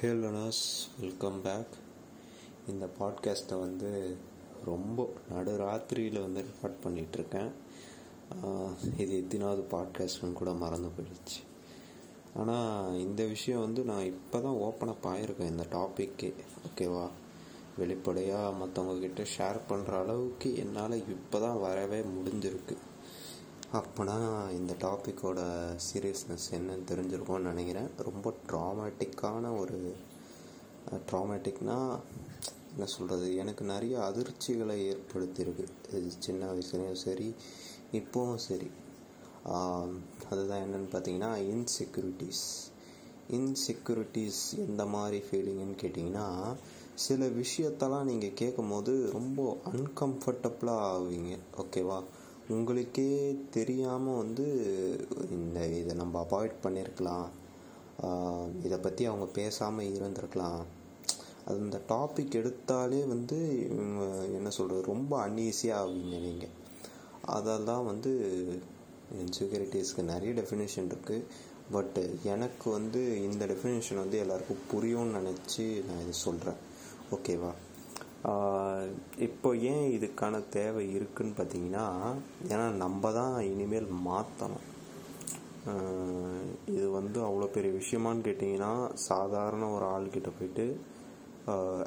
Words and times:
ஹேலனஸ் 0.00 0.64
welcome 1.00 1.38
back 1.42 1.72
இந்த 2.66 2.88
பாட்காஸ்ட்டை 2.98 3.58
வந்து 3.58 3.88
ரொம்ப 4.64 5.06
நடுராத்திரியில் 5.30 6.20
வந்து 6.20 6.44
ரெக்கார்ட் 6.48 6.76
பண்ணிகிட்ருக்கேன் 6.84 7.50
இது 8.96 9.12
எத்தினாவது 9.20 9.62
பாட்காஸ்ட்னு 9.72 10.32
கூட 10.32 10.52
மறந்து 10.52 10.88
போயிடுச்சு. 10.88 11.40
ஆனால் 12.34 12.98
இந்த 12.98 13.24
விஷயம் 13.24 13.60
வந்து 13.60 13.84
நான் 13.84 14.04
இப்போ 14.04 14.40
தான் 14.40 14.60
ஓப்பன் 14.66 14.88
அப் 14.88 15.08
ஆகிருக்கேன் 15.08 15.52
இந்த 15.54 15.66
டாப்பிக்கே 15.70 16.30
ஓகேவா 16.68 17.06
வெளிப்படையாக 17.78 18.56
மற்றவங்கக்கிட்ட 18.58 19.26
ஷேர் 19.36 19.60
பண்ணுற 19.72 19.98
அளவுக்கு 20.02 20.56
என்னால் 20.56 20.96
இப்போ 21.16 21.40
தான் 21.40 21.60
வரவே 21.60 22.00
முடிஞ்சிருக்கு. 22.00 22.76
அப்போனா 23.76 24.14
இந்த 24.50 24.74
டாப்பிக்கோட 24.82 25.40
சீரியஸ்னஸ் 25.86 26.46
என்னன்னு 26.50 26.84
தெரிஞ்சிருக்கும்னு 26.90 27.50
நினைக்கிறேன். 27.50 27.88
ரொம்ப 28.06 28.32
ட்ராமேட்டிக்கான 28.50 29.50
ஒரு 29.58 29.78
ட்ராமேட்டிக்னால் 31.10 31.90
என்ன 32.72 32.86
சொல்கிறது 32.86 33.26
எனக்கு 33.36 33.64
நிறைய 33.64 33.94
அதிர்ச்சிகளை 33.98 34.76
ஏற்படுத்தியிருக்கு. 34.92 35.66
இது 35.98 36.12
சின்ன 36.18 36.52
வயசுலேயும் 36.52 37.02
சரி 37.06 37.34
இப்போவும் 37.92 38.40
சரி. 38.46 38.70
அதுதான் 40.30 40.62
என்னென்னு 40.64 40.88
பார்த்தீங்கன்னா 40.94 41.32
இன்செக்யூரிட்டிஸ் 41.52 42.46
இன்செக்யூரிட்டிஸ் 43.38 44.42
எந்த 44.66 44.86
மாதிரி 44.86 45.18
ஃபீலிங்குன்னு 45.26 45.76
கேட்டிங்கன்னா 45.82 46.28
சில 46.94 47.26
விஷயத்தெல்லாம் 47.26 48.08
நீங்கள் 48.10 48.38
கேட்கும் 48.42 48.68
போது 48.68 48.94
ரொம்ப 49.12 49.58
அன்கம்ஃபர்டபுளாக 49.72 50.88
ஆவீங்க. 50.94 51.34
ஓகேவா 51.64 52.00
உங்களுக்கே 52.48 53.10
தெரியாமல் 53.50 54.16
வந்து 54.16 54.46
இந்த 55.30 55.66
இதை 55.66 55.94
நம்ம 55.94 56.26
அவாய்ட் 56.30 56.56
பண்ணியிருக்கலாம் 56.62 57.28
இதை 58.62 58.78
பற்றி 58.78 59.06
அவங்க 59.06 59.26
பேசாமல் 59.26 59.90
இருந்திருக்கலாம். 59.94 60.62
அது 61.44 61.58
இந்த 61.58 61.80
டாபிக் 61.88 62.38
எடுத்தாலே 62.40 63.00
வந்து 63.08 63.38
என்ன 64.32 64.48
சொல்கிறது 64.50 64.82
ரொம்ப 64.82 65.28
அன்ஈஸியாக 65.28 65.82
ஆவீங்க 65.82 66.16
நீங்கள் 66.20 66.54
அதெல்லாம் 67.22 67.84
வந்து 67.84 68.10
இன்செக்யூரிட்டிஸ்க்கு 69.18 70.02
நிறைய 70.02 70.32
டெஃபினேஷன் 70.32 70.90
இருக்குது 70.90 71.26
பட் 71.70 71.98
எனக்கு 72.24 72.70
வந்து 72.70 73.22
இந்த 73.22 73.46
டெஃபினேஷன் 73.46 73.96
வந்து 73.96 74.18
எல்லாருக்கும் 74.18 74.66
புரியும்னு 74.72 75.18
நினச்சி 75.18 75.64
நான் 75.86 76.02
இது 76.02 76.12
சொல்கிறேன் 76.12 76.60
ஓகேவா 77.10 77.52
இப்போ 79.26 79.48
ஏன் 79.72 79.84
இதுக்கான 79.96 80.40
தேவை 80.50 80.82
இருக்குன்னு 80.94 81.34
பார்த்தீங்கன்னா 81.36 81.84
ஏன்னா 82.52 82.66
நம்ம 82.82 83.12
தான் 83.12 83.36
இனிமேல் 83.50 83.88
மாற்றணும் 84.08 84.66
இது 86.74 86.86
வந்து 86.90 87.18
அவ்வளோ 87.26 87.46
பெரிய 87.56 87.72
விஷயமானு 87.78 88.26
கேட்டிங்கன்னா 88.26 88.72
சாதாரண 89.08 89.64
ஒரு 89.76 89.86
ஆள்கிட்ட 89.94 90.30
போயிட்டு 90.38 90.66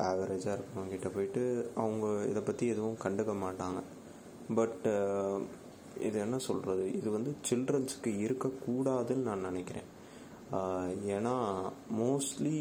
ஆவரேஜாக 0.09 0.55
இருக்கிறவங்க 0.55 0.93
கிட்ட 0.93 1.09
போயிட்டு 1.15 1.43
அவங்க 1.75 2.05
இதை 2.29 2.41
பற்றி 2.43 2.65
எதுவும் 2.73 3.01
கண்டுக்க 3.03 3.33
மாட்டாங்க. 3.43 3.79
பட் 4.59 4.87
இது 6.07 6.17
என்ன 6.19 6.37
சொல்கிறது 6.47 6.85
இது 6.99 7.09
வந்து 7.11 7.31
சில்ட்ரன்ஸுக்கு 7.49 8.11
இருக்கக்கூடாதுன்னு 8.25 9.27
நான் 9.29 9.47
நினைக்கிறேன். 9.49 9.89
ஏன்னா 11.15 11.35
மோஸ்ட்லி 11.99 12.57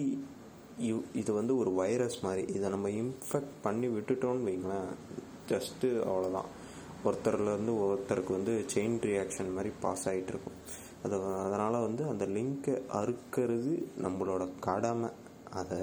இது 1.14 1.32
வந்து 1.32 1.58
ஒரு 1.58 1.70
வைரஸ் 1.72 2.18
மாதிரி. 2.22 2.52
இதை 2.54 2.70
நம்ம 2.70 2.88
இன்ஃபெக்ட் 2.88 3.54
பண்ணி 3.62 3.86
விட்டுட்டோம்னு 3.86 4.46
வைங்களேன் 4.48 4.90
ஜஸ்ட்டு 5.48 5.88
அவ்வளோதான் 6.10 6.50
ஒருத்தர்லேருந்து 7.04 7.74
ஒருத்தருக்கு 7.86 8.30
வந்து 8.30 8.66
செயின் 8.74 8.98
ரியாக்ஷன் 9.08 9.54
மாதிரி 9.54 9.74
பாஸ் 9.80 10.08
ஆகிட்டு 10.08 10.32
இருக்கும். 10.34 10.58
அது 11.04 11.16
அதனால் 11.34 11.84
வந்து 11.86 12.02
அந்த 12.04 12.26
லிங்க்கை 12.26 12.76
அறுக்கிறது 13.00 13.74
நம்மளோட 14.02 14.48
கடமை. 14.60 15.10
அதை 15.52 15.78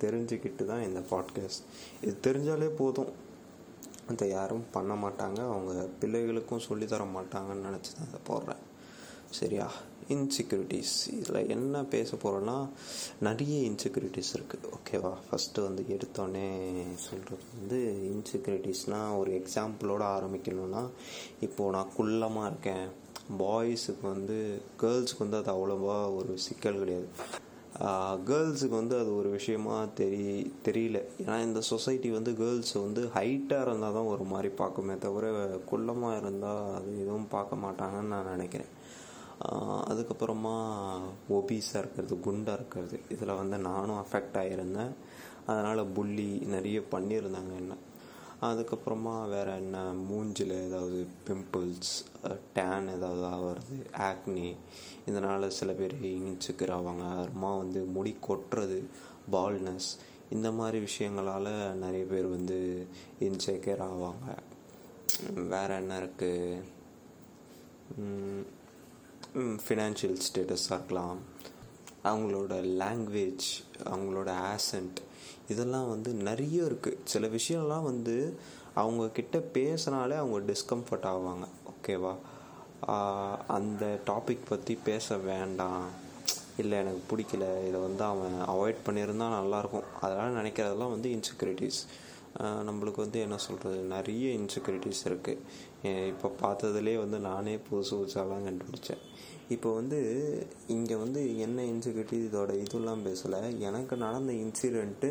தெரிஞ்சுக்கிட்டு 0.00 0.64
தான் 0.64 0.82
இந்த 0.82 1.00
பாட்காஸ்ட் 1.10 1.64
இது 2.02 2.18
தெரிஞ்சாலே 2.26 2.68
போதும். 2.68 3.12
அதை 4.08 4.28
யாரும் 4.28 4.64
பண்ண 4.72 4.94
மாட்டாங்க. 4.94 5.38
அவங்க 5.52 5.88
பிள்ளைகளுக்கும் 6.00 6.66
சொல்லித்தர 6.68 7.06
மாட்டாங்கன்னு 7.16 7.66
நினச்சி 7.68 7.92
தான் 7.96 8.08
அதை 8.08 8.20
போடுறேன். 8.28 8.62
சரியா? 9.30 9.70
இன்செக்யூரிட்டிஸ் 10.14 10.94
இதில் 11.18 11.50
என்ன 11.56 11.82
பேச 11.94 12.16
போகிறோன்னா 12.22 12.56
நிறைய 13.26 13.56
இன்செக்யூரிட்டிஸ் 13.70 14.32
இருக்குது 14.36 14.70
ஓகேவா 14.76 15.12
ஃபஸ்ட்டு 15.26 15.66
வந்து 15.66 15.84
எடுத்தோடனே 15.96 16.48
சொல்கிறது 17.06 17.44
வந்து 17.58 17.78
இன்செக்யூரிட்டிஸ்னால் 18.12 19.18
ஒரு 19.20 19.32
எக்ஸாம்பிளோடு 19.40 20.06
ஆரம்பிக்கணும்னா 20.16 20.82
இப்போது 21.46 21.74
நான் 21.76 21.94
குள்ளமாக 21.98 22.50
இருக்கேன். 22.50 22.88
பாய்ஸுக்கு 23.40 24.04
வந்து 24.14 24.36
கேர்ள்ஸுக்கு 24.82 25.24
வந்து 25.24 25.40
அது 25.40 25.50
அவ்வளோவா 25.54 25.96
ஒரு 26.18 26.32
சிக்கல் 26.46 26.80
கிடையாது. 26.82 27.08
கேர்ள்ஸுக்கு 28.28 28.74
வந்து 28.80 28.94
அது 29.02 29.10
ஒரு 29.18 29.28
விஷயமா 29.36 29.76
தெரி 30.00 30.24
தெரியல. 30.66 30.98
ஏன்னா 31.22 31.36
இந்த 31.46 31.60
சொசைட்டி 31.70 32.08
வந்து 32.16 32.32
கேர்ள்ஸ் 32.40 32.74
வந்து 32.86 33.02
ஹைட்டாக 33.16 33.64
இருந்தால் 33.66 33.96
தான் 33.96 34.10
ஒரு 34.12 34.24
மாதிரி 34.32 34.50
பார்க்குமே 34.60 34.94
தவிர 35.04 35.30
குள்ளமாக 35.70 36.18
இருந்தால் 36.22 36.68
அது 36.78 36.90
எதுவும் 37.02 37.32
பார்க்க 37.36 37.62
மாட்டாங்கன்னு 37.64 38.12
நான் 38.14 38.32
நினைக்கிறேன். 38.34 38.72
அதுக்கப்புறமா 39.90 40.56
ஒபீஸாக 41.38 41.82
இருக்கிறது 41.82 42.20
குண்டாக 42.20 42.58
இருக்கிறது. 42.58 43.00
இதில் 43.08 43.38
வந்து 43.40 43.58
நானும் 43.58 44.02
அஃபெக்ட் 44.02 44.36
ஆகியிருந்தேன் 44.42 44.92
அதனால் 45.46 45.90
புள்ளி 45.96 46.28
நிறைய 46.54 46.80
பண்ணியிருந்தாங்க 46.90 47.54
என்ன. 47.62 47.74
அதுக்கப்புறமா 48.48 49.14
வேறு 49.28 49.52
என்ன 49.52 49.78
மூஞ்சில் 50.08 50.54
ஏதாவது 50.66 51.00
பிம்பிள்ஸ் 51.26 51.92
டேன் 52.52 52.88
ஏதாவது 52.96 53.24
ஆகிறது 53.24 53.76
ஆக்னி 54.08 54.48
இதனால் 55.06 55.54
சில 55.58 55.72
பேர் 55.72 55.94
இன்செக்யூர் 56.08 56.72
ஆவாங்க 56.78 57.04
அப்புறமா 57.12 57.52
வந்து 57.56 57.82
முடி 57.96 58.12
கொட்டுறது 58.28 58.78
பால்னஸ் 59.32 59.90
இந்த 60.30 60.50
மாதிரி 60.58 60.78
விஷயங்களால் 60.88 61.52
நிறைய 61.74 62.04
பேர் 62.04 62.26
வந்து 62.36 62.58
இன்செக்யூர் 63.20 63.84
ஆவாங்க. 63.90 64.26
வேறு 65.52 65.74
என்ன 65.74 65.98
இருக்குது 66.00 66.58
ஃபினான்ஷியல் 69.34 70.18
ஸ்டேட்டஸாக 70.26 70.76
இருக்கலாம் 70.78 71.18
அவங்களோட 72.04 72.54
லாங்குவேஜ் 72.82 73.46
அவங்களோட 73.92 74.30
ஆசன்ட் 74.52 74.98
இதெல்லாம் 75.52 75.88
வந்து 75.88 76.10
நிறைய 76.28 76.62
இருக்குது 76.62 76.98
சில 77.12 77.26
விஷயம்லாம் 77.38 77.88
வந்து 77.90 78.16
அவங்கக்கிட்ட 78.82 79.38
பேசினாலே 79.56 80.16
அவங்க 80.22 80.38
டிஸ்கம்ஃபர்ட் 80.52 81.08
ஆவாங்க. 81.12 81.46
ஓகேவா 81.72 82.14
அந்த 83.56 83.84
டாபிக் 84.06 84.48
பற்றி 84.48 84.74
பேச 84.84 85.16
வேண்டாம். 85.16 85.84
இல்லை 86.56 86.78
எனக்கு 86.82 87.02
பிடிக்கல. 87.10 87.44
இதை 87.68 87.78
வந்து 87.86 88.04
அவன் 88.12 88.34
அவாய்ட் 88.52 88.86
பண்ணியிருந்தால் 88.86 89.36
நல்லாயிருக்கும். 89.40 89.88
அதனால் 90.00 90.38
நினைக்கிறதெல்லாம் 90.40 90.94
வந்து 90.96 91.10
இன்செக்யூரிட்டிஸ் 91.16 91.80
நம்மளுக்கு 92.68 93.04
வந்து 93.04 93.18
என்ன 93.20 93.36
சொல்கிறது 93.46 93.78
நிறைய 93.96 94.26
இன்செக்யூரிட்டிஸ் 94.38 95.02
இருக்குது 95.08 95.42
இப்போ 95.82 96.28
பார்த்ததுலேயே 96.42 96.98
வந்து 96.98 97.18
நானே 97.18 97.54
புதுசு 97.56 97.92
புதுசாலாம் 97.92 98.44
கண்டுபிடிச்சேன். 98.48 99.02
இப்போ 99.48 99.74
வந்து 99.74 99.98
இங்கே 100.66 100.94
வந்து 100.94 101.38
என்ன 101.38 101.62
இன்செக்யூரிட்டி 101.62 102.18
இதோட 102.28 102.52
இதெல்லாம் 102.64 103.02
பேசலை. 103.06 103.58
எனக்கு 103.58 103.96
நடந்த 103.96 104.32
இன்சிடெண்ட்டு 104.32 105.10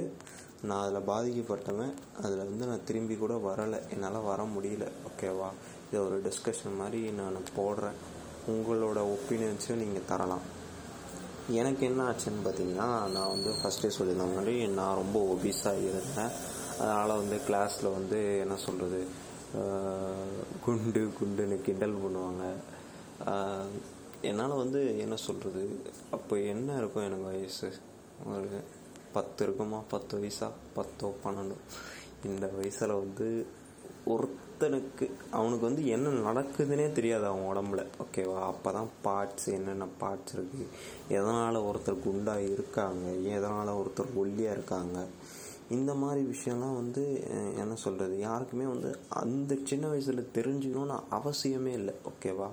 நான் 0.64 0.84
அதில் 0.84 1.08
பாதிக்கப்பட்டவன். 1.12 1.94
அதில் 2.22 2.38
வந்து 2.38 2.66
நான் 2.66 2.84
திரும்பி 2.84 3.16
கூட 3.16 3.36
வரலை. 3.50 3.80
என்னால் 3.90 4.28
வர 4.32 4.44
முடியல. 4.44 4.88
ஓகேவா 5.10 5.50
இதை 5.88 6.02
ஒரு 6.06 6.18
டிஸ்கஷன் 6.28 6.80
மாதிரி 6.82 7.12
நான் 7.12 7.50
போடுறேன். 7.58 7.98
உங்களோட 8.54 9.00
ஒப்பீனியன்ஸையும் 9.16 9.82
நீங்கள் 9.84 10.08
தரலாம். 10.12 10.46
எனக்கு 11.50 11.86
என்ன 11.86 12.02
ஆச்சுன்னு 12.10 12.46
பார்த்தீங்கன்னா 12.46 12.88
நான் 13.16 13.34
வந்து 13.36 13.52
ஃபஸ்ட்டே 13.60 13.90
சொல்லியிருந்த 13.98 14.36
மாதிரி 14.36 14.68
நான் 14.68 14.96
ரொம்ப 14.96 15.20
ஒபீஸாக 15.34 15.84
இருந்தேன். 15.90 16.32
அதனால் 16.80 17.20
வந்து 17.22 17.40
கிளாஸில் 17.48 17.96
வந்து 17.98 18.40
என்ன 18.40 18.56
சொல்கிறது 18.56 19.02
குண்டு 20.66 21.02
குண்டுன்னு 21.20 21.58
கிண்டல் 21.62 22.02
பண்ணுவாங்க. 22.04 22.44
என்னால் 24.30 24.62
வந்து 24.64 24.82
என்ன 25.04 25.16
சொல்கிறது 25.16 25.64
அப்போ 26.16 26.36
என்ன 26.54 26.78
இருக்கும் 26.78 27.08
எனக்கு 27.08 27.26
வயசு? 27.32 27.70
ஒரு 28.34 28.50
பத்து 29.16 29.44
இருக்குமா? 29.46 29.80
பத்து 29.94 30.20
வயசா? 30.20 30.48
பத்தோ 30.78 31.08
பன்னெண்டோ? 31.24 31.58
இந்த 32.30 32.46
வயசில் 32.58 33.00
வந்து 33.04 33.28
ஒருத்தனுக்கு 34.14 35.06
அவனுக்கு 35.38 35.66
வந்து 35.70 35.84
என்ன 35.96 36.10
நடக்குதுன்னே 36.30 36.88
தெரியாது 36.92 37.26
அவன் 37.26 37.50
உடம்புல. 37.52 37.84
ஓகேவா? 38.04 38.40
அப்போ 38.52 38.72
தான் 38.78 38.90
பார்ட்ஸ் 39.06 39.48
என்னென்ன 39.58 39.88
பார்ட்ஸ் 40.02 40.36
இருக்குது 40.38 40.68
எதனால் 41.18 41.66
ஒருத்தர் 41.70 42.04
குண்டாக 42.08 42.50
இருக்காங்க? 42.56 43.06
எதனால் 43.38 43.80
ஒருத்தர் 43.82 44.18
ஒல்லியாக 44.24 44.56
இருக்காங்க? 44.58 45.00
இந்த 45.78 45.92
மாதிரி 45.94 46.22
விஷயம்லாம் 46.34 46.80
வந்து 46.82 47.04
என்ன 47.58 47.74
சொல்கிறது 47.76 48.16
யாருக்குமே 48.20 48.66
வந்து 48.66 48.92
அந்த 49.22 49.58
சின்ன 49.64 49.88
வயசில் 49.88 50.32
தெரிஞ்சுக்கணும்னு 50.36 50.98
அவசியமே 51.18 51.74
இல்லை 51.80 51.94
ஓகேவா? 52.12 52.50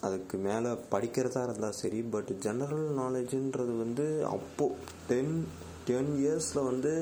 அதுக்கு 0.00 0.36
மேலே 0.38 0.70
படிக்கிறதா 0.92 1.40
இருந்தால் 1.46 1.78
சரி 1.80 2.00
பட் 2.14 2.30
ஜெனரல் 2.38 2.88
நாலேஜுன்றது 2.98 3.72
வந்து 3.84 4.06
அப்போது 4.34 4.76
டென் 5.08 5.34
டென் 5.88 6.12
இயர்ஸில் 6.22 6.68
வந்து 6.70 6.92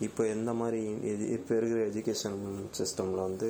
இப்போ 0.00 0.22
எந்த 0.26 0.52
மாதிரி 0.52 0.80
இப்போ 1.36 1.52
இருக்கிற 1.56 1.80
எஜுகேஷன் 1.90 2.38
சிஸ்டமில் 2.78 3.26
வந்து 3.28 3.48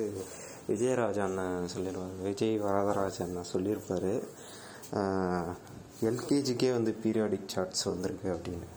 விஜயராஜ் 0.69 1.19
அண்ணன் 1.25 1.71
சொல்லிடுவாங்க 1.75 2.21
விஜய் 2.21 2.55
வரதராஜ் 2.61 3.19
அண்ணன் 3.25 3.51
சொல்லியிருப்பார். 3.53 4.11
எல்கேஜிக்கே 6.09 6.69
வந்து 6.71 6.91
பீரியாடிக் 7.03 7.51
சார்ட்ஸ் 7.53 7.83
வந்திருக்கு 7.83 8.29
அப்படின்னு. 8.35 8.67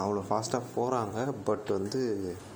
அவ்வளோ 0.00 0.22
ஃபாஸ்ட்டாக 0.28 0.70
போகிறாங்க 0.76 1.18
பட் 1.44 1.68
வந்து 1.78 2.00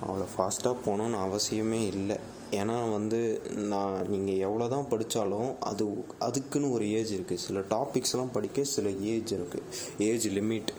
அவ்வளோ 0.07 0.27
ஃபாஸ்ட்டாக 0.35 0.83
போகணுன்னு 0.87 1.19
அவசியமே 1.27 1.83
இல்லை. 1.95 2.17
ஏன்னா 2.59 2.75
வந்து 2.91 3.19
நான் 3.71 3.95
நீங்கள் 4.09 4.43
எவ்வளோ 4.47 4.69
தான் 4.69 4.89
படித்தாலும் 4.91 5.49
அது 5.61 5.85
அதுக்குன்னு 6.19 6.71
ஒரு 6.71 6.85
ஏஜ் 6.99 7.13
இருக்குது 7.15 7.43
சில 7.45 7.61
டாபிக்ஸ்லாம் 7.73 8.31
படிக்க 8.37 8.65
சில 8.75 8.91
ஏஜ் 9.13 9.33
இருக்குது 9.35 9.65
ஏஜ் 10.09 10.27
லிமிட் 10.29 10.71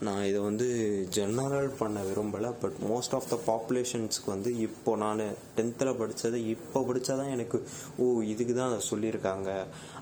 நான் 0.00 0.22
இதை 0.24 0.40
வந்து 0.40 0.68
ஜெனரல் 1.16 1.70
பண்ண 1.78 2.02
விரும்பலை 2.02 2.52
பட் 2.62 2.78
மோஸ்ட் 2.90 3.16
ஆஃப் 3.18 3.28
த 3.32 3.38
பாப்புலேஷன்ஸ்க்கு 3.46 4.32
வந்து 4.34 4.52
இப்போ 4.58 4.96
நான் 4.96 5.24
டென்த்தில் 5.56 5.98
படித்தது 6.02 6.40
இப்போ 6.54 6.80
படித்தா 6.80 7.16
தான் 7.22 7.34
எனக்கு 7.36 7.60
ஓ 7.96 8.06
இதுக்கு 8.32 8.54
தான் 8.54 8.70
அதை 8.70 8.80
சொல்லியிருக்காங்க. 8.92 9.50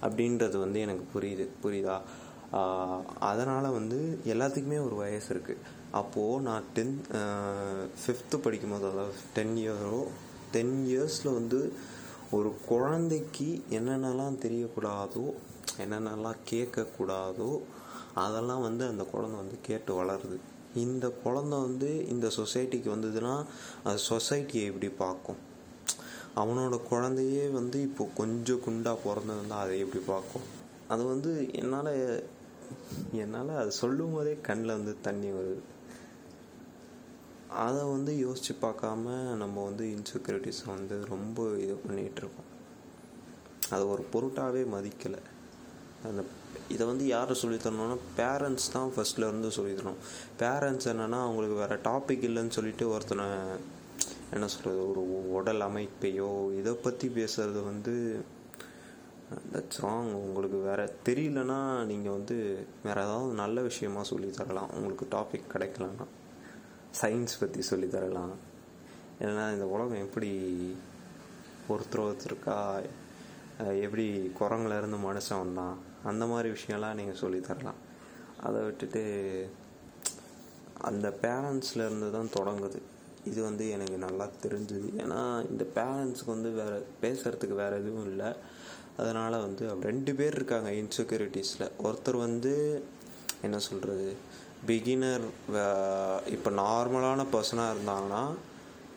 அப்படின்றது 0.03 0.59
வந்து 0.59 0.81
எனக்கு 0.81 1.07
புரியுது 1.15 1.47
புரியுதா? 1.65 1.97
அதனால் 3.31 3.77
வந்து 3.79 3.99
எல்லாத்துக்குமே 4.33 4.79
ஒரு 4.87 4.97
வயசு 4.97 5.29
இருக்குது 5.35 5.62
அப்போது 5.91 6.43
நான் 6.43 6.69
டென்த் 6.77 7.09
ஃபிஃப்த்து 8.01 8.37
படிக்கும் 8.37 8.71
போது 8.71 8.87
அதாவது 8.91 9.21
டென் 9.37 9.56
இயரோ 9.56 10.01
டென் 10.51 10.77
இயர்ஸில் 10.87 11.33
வந்து 11.33 11.61
ஒரு 12.31 12.51
குழந்தைக்கு 12.67 13.49
என்னென்னலாம் 13.79 14.41
தெரியக்கூடாதோ 14.45 15.25
என்னென்னலாம் 15.79 16.43
கேட்கக்கூடாதோ 16.51 17.51
அதெல்லாம் 18.15 18.61
வந்து 18.61 18.85
அந்த 18.87 19.05
குழந்தை 19.05 19.37
வந்து 19.39 19.56
கேட்டு 19.69 19.93
வளருது. 19.95 20.37
இந்த 20.75 21.06
குழந்தை 21.25 21.56
வந்து 21.59 21.89
இந்த 22.06 22.27
சொசைட்டிக்கு 22.37 22.89
வந்ததுன்னா 22.95 23.35
அது 23.83 23.99
சொசைட்டியை 24.11 24.65
எப்படி 24.71 24.89
பார்க்கும்? 25.05 25.41
அவனோட 26.37 26.77
குழந்தையே 26.91 27.45
வந்து 27.49 27.79
இப்போ 27.83 28.05
கொஞ்சம் 28.21 28.62
குண்டாக 28.65 29.05
பிறந்திருந்தா 29.06 29.59
அதை 29.65 29.75
எப்படி 29.79 30.03
பார்க்கும்? 30.06 30.47
அது 30.89 31.03
வந்து 31.05 31.33
என்னால் 31.53 31.93
என்னால் 33.23 33.53
அது 33.63 33.73
சொல்லும் 33.83 34.15
போதே 34.15 34.33
கண்ணில் 34.49 34.77
வந்து 34.79 34.95
தண்ணி 35.03 35.31
வருது. 35.33 35.63
அதை 37.65 37.83
வந்து 37.85 38.13
யோசித்து 38.19 38.55
பார்க்காம 38.63 39.13
நம்ம 39.43 39.65
வந்து 39.65 39.85
இன்செக்யூரிட்டிஸை 39.97 40.67
வந்து 40.67 40.97
ரொம்ப 41.05 41.47
இது 41.65 41.77
பண்ணிகிட்ருக்கோம் 41.87 42.51
அது 43.75 43.85
ஒரு 43.89 44.03
பொருட்டாகவே 44.15 44.65
மதிக்கலை. 44.77 45.21
அந்த 46.09 46.23
இதை 46.69 46.85
வந்து 46.87 47.05
யார் 47.07 47.41
சொல்லித்தரணும்னா 47.43 47.97
பேரண்ட்ஸ் 48.19 48.73
தான் 48.73 48.93
ஃபஸ்ட்டில் 48.95 49.29
இருந்து 49.29 49.49
சொல்லித்தரணும் 49.57 50.03
பேரண்ட்ஸ் 50.43 50.89
என்னென்னா 50.93 51.19
அவங்களுக்கு 51.27 51.57
வேறு 51.63 51.77
டாபிக் 51.89 52.27
இல்லைன்னு 52.29 52.57
சொல்லிட்டு 52.59 52.85
ஒருத்தனை 52.89 53.27
என்ன 54.31 54.47
சொல்கிறது 54.47 54.81
ஒரு 54.91 55.03
உடல் 55.39 55.61
அமைப்பையோ 55.61 56.31
இதை 56.61 56.73
பற்றி 56.87 57.09
பேசுகிறது 57.09 57.61
வந்து 57.65 57.95
தட்ஸ் 59.53 59.81
ராங் 59.85 60.11
உங்களுக்கு 60.25 60.59
வேறு 60.67 60.85
தெரியலனா 61.06 61.59
நீங்கள் 61.91 62.17
வந்து 62.17 62.37
வேறு 62.87 63.03
ஏதாவது 63.05 63.32
நல்ல 63.43 63.62
விஷயமா 63.69 64.03
சொல்லி 64.11 64.29
தரலாம். 64.41 64.73
உங்களுக்கு 64.76 65.06
டாபிக் 65.17 65.53
கிடைக்கலன்னா 65.55 66.06
சயின்ஸ் 67.00 67.41
பற்றி 67.43 67.62
சொல்லி 67.71 67.88
தரலாம். 67.94 68.35
ஏன்னா 69.26 69.44
இந்த 69.55 69.67
உலகம் 69.75 70.05
எப்படி 70.06 70.31
ஒருத்தர் 71.73 72.05
ஒருத்தருக்கா 72.06 72.56
எப்படி 73.87 74.06
குரங்குலேருந்து 74.41 74.99
மனுஷன் 75.09 75.43
வந்தான் 75.43 75.77
அந்த 76.11 76.25
மாதிரி 76.31 76.49
விஷயம்லாம் 76.56 76.99
நீங்கள் 77.00 77.20
சொல்லி 77.23 77.41
தரலாம். 77.49 77.81
அதை 78.47 78.59
விட்டுட்டு 78.62 79.03
அந்த 80.88 81.09
பேரண்ட்ஸ்லேருந்து 81.23 82.09
தான் 82.17 82.35
தொடங்குது. 82.38 82.81
இது 83.31 83.41
வந்து 83.49 83.65
எனக்கு 83.75 83.99
நல்லா 84.06 84.27
தெரிஞ்சுது. 84.44 84.88
ஏன்னா 85.03 85.20
இந்த 85.50 85.65
பேரண்ட்ஸுக்கு 85.77 86.35
வந்து 86.37 86.50
வேறு 86.61 86.79
பேசுகிறதுக்கு 87.05 87.56
வேறு 87.62 87.79
எதுவும் 87.82 88.09
இல்லை. 88.12 88.31
அதனால் 88.96 89.44
வந்து 89.46 89.64
ரெண்டு 89.81 90.14
பேர் 90.14 90.35
இருக்காங்க 90.35 90.70
இன்செக்யூரிட்டிஸில் 90.82 91.70
ஒருத்தர் 91.87 92.19
வந்து 92.26 92.52
என்ன 93.43 93.56
சொல்கிறது 93.58 94.08
பிகினர் 94.67 95.25
இப்போ 96.35 96.50
நார்மலான 96.62 97.26
பர்சனாக 97.32 97.75
இருந்தாங்கன்னா 97.75 98.23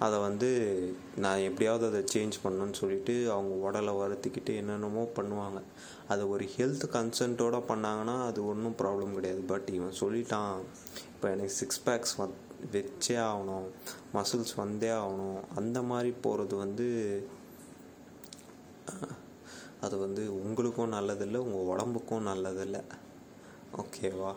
அதை 0.06 0.18
வந்து 0.20 0.50
நான் 1.24 1.46
எப்படியாவது 1.46 1.86
அதை 1.90 2.02
சேஞ்ச் 2.14 2.36
பண்ணணும்னு 2.44 2.80
சொல்லிட்டு 2.82 3.14
அவங்க 3.32 3.54
உடலை 3.68 3.94
வருத்திக்கிட்டு 3.94 4.52
என்னென்னமோ 4.56 5.04
பண்ணுவாங்க. 5.16 5.60
அதை 6.08 6.24
ஒரு 6.34 6.46
ஹெல்த் 6.56 6.86
கன்சன்ட்டோடு 6.96 7.60
பண்ணாங்கன்னா 7.72 8.16
அது 8.28 8.40
ஒன்றும் 8.52 8.78
ப்ராப்ளம் 8.82 9.16
கிடையாது. 9.18 9.42
பட் 9.54 9.70
இவன் 9.78 10.00
சொல்லிட்டான் 10.02 10.54
இப்போ 11.14 11.28
எனக்கு 11.36 11.56
சிக்ஸ் 11.62 11.82
பேக்ஸ் 11.88 12.16
வ 12.20 12.28
வச்சே 12.76 13.16
ஆகணும் 13.30 13.68
மசில்ஸ் 14.14 14.54
வந்தே 14.62 14.92
ஆகணும் 15.02 15.42
அந்த 15.60 15.82
மாதிரி 15.92 16.12
போகிறது 16.26 16.56
வந்து 16.56 16.88
அது 19.82 19.98
வந்து 19.98 20.44
உங்களுக்கும் 20.44 20.94
நல்லதில்லை 20.94 21.38
உங்கள் 21.38 21.70
உடம்புக்கும் 21.74 22.28
நல்லதில்லை. 22.28 22.82
ஓகேவா 23.78 24.34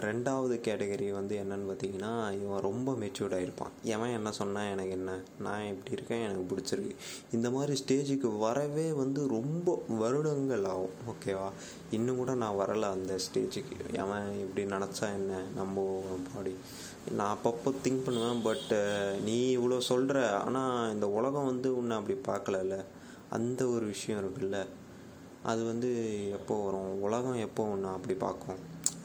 ரெண்டாவது 0.00 0.54
கேட்டகரி 0.66 1.12
வந்து 1.12 1.38
என்னன்னு 1.38 1.66
பார்த்தீங்கன்னா 1.70 2.42
இவன் 2.42 2.60
ரொம்ப 2.60 2.92
மெச்சூர்ட் 2.92 3.34
ஆகிருப்பான் 3.38 3.72
எவன் 3.82 4.10
என்ன 4.10 4.32
சொன்னால் 4.32 4.70
எனக்கு 4.70 4.90
என்ன? 4.90 5.18
நான் 5.40 5.62
எப்படி 5.62 5.92
இருக்கேன் 5.92 6.22
எனக்கு 6.22 6.44
பிடிச்சிருக்கு. 6.52 6.94
இந்த 7.32 7.50
மாதிரி 7.50 7.84
ஸ்டேஜுக்கு 7.86 8.38
வரவே 8.38 8.92
வந்து 8.92 9.28
ரொம்ப 9.28 9.82
வருடங்கள் 9.88 10.64
ஆகும். 10.64 10.94
ஓகேவா 11.08 11.50
இன்னும் 11.90 12.16
கூட 12.16 12.34
நான் 12.34 12.58
வரலை 12.58 12.82
அந்த 12.82 13.18
ஸ்டேஜுக்கு 13.26 13.78
எவன் 13.92 14.32
இப்படி 14.40 14.66
நினச்சா 14.74 15.12
என்ன? 15.12 15.42
நம்ம 15.54 16.04
பாடி. 16.34 16.54
நான் 17.10 17.36
அப்பப்போ 17.36 17.74
திங்க் 17.84 18.04
பண்ணுவேன் 18.04 18.42
பட்டு 18.42 18.78
நீ 19.24 19.56
இவ்வளோ 19.56 19.78
சொல்கிற 19.78 20.38
ஆனால் 20.38 20.92
இந்த 20.92 21.08
உலகம் 21.08 21.44
வந்து 21.44 21.76
உன்னை 21.76 21.96
அப்படி 21.96 22.18
பார்க்கலல்ல. 22.26 22.84
அந்த 23.30 23.66
ஒரு 23.66 23.86
விஷயம் 23.86 24.20
இருக்குல்ல. 24.22 24.66
அது 25.42 25.64
வந்து 25.64 25.90
எப்போ 26.30 26.64
வரும்? 26.64 27.00
உலகம் 27.00 27.34
எப்போ 27.34 27.64
ஒன்று 27.64 27.88
அப்படி 27.88 28.14
பார்க்கும்? 28.14 28.56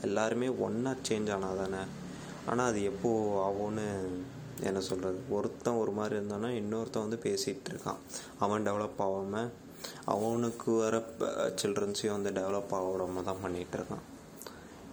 எல்லாருமே 0.01 0.47
ஒன்றா 0.47 0.95
சேஞ்ச் 1.09 1.33
ஆனால் 1.33 1.55
தானே 1.55 1.79
ஆனால் 2.45 2.67
அது 2.67 2.83
எப்போ 2.83 3.09
ஆகும்னு 3.47 3.87
என்ன 4.63 4.81
சொல்கிறது 4.81 5.19
ஒருத்தன் 5.29 5.75
ஒரு 5.75 5.91
மாதிரி 5.91 6.19
இருந்தானா 6.19 6.49
இன்னொருத்தன் 6.49 7.09
வந்து 7.09 7.19
பேசிகிட்டு 7.23 7.69
இருக்கான். 7.69 7.97
அவன் 8.39 8.63
டெவலப் 8.63 9.01
ஆகாமல் 9.01 9.51
அவனுக்கு 10.05 10.71
வர 10.71 11.03
சில்ட்ரன்ஸையும் 11.61 12.21
வந்து 12.21 12.29
டெவலப் 12.29 12.71
ஆகாம 12.71 13.23
தான் 13.23 13.43
பண்ணிகிட்டு 13.43 13.77
இருக்கான். 13.77 14.05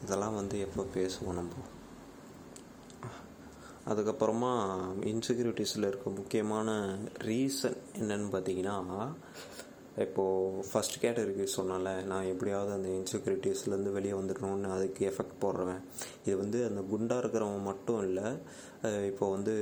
இதெல்லாம் 0.02 0.34
வந்து 0.34 0.60
எப்போ 0.60 0.86
பேசுவோம் 0.94 1.32
நம்ம? 1.32 1.73
அதுக்கப்புறமா 3.90 4.52
இன்செக்யூரிட்டிஸில் 5.12 5.88
இருக்க 5.88 6.10
முக்கியமான 6.10 6.68
ரீசன் 7.28 7.80
என்னன்னு 8.00 8.28
பார்த்தீங்கன்னா 8.34 8.76
இப்போது 10.04 10.62
ஃபஸ்ட் 10.68 10.96
கேட்டகரிக்கு 11.02 11.44
சொன்னால 11.56 11.88
நான் 12.10 12.30
எப்படியாவது 12.30 12.70
அந்த 12.76 12.88
இன்செக்யூரிட்டிஸ்லேருந்து 12.98 13.92
வெளியே 13.96 14.14
வந்துடணும்னு 14.20 14.70
அதுக்கு 14.76 15.02
எஃபெக்ட் 15.10 15.36
போடுறேன். 15.44 15.82
இது 16.24 16.36
வந்து 16.36 16.60
அந்த 16.68 16.80
குண்டாக 16.92 17.22
இருக்கிறவன் 17.22 17.68
மட்டும் 17.70 18.02
இல்லை 18.08 18.26
இப்போ 19.10 19.30
வந்து 19.30 19.54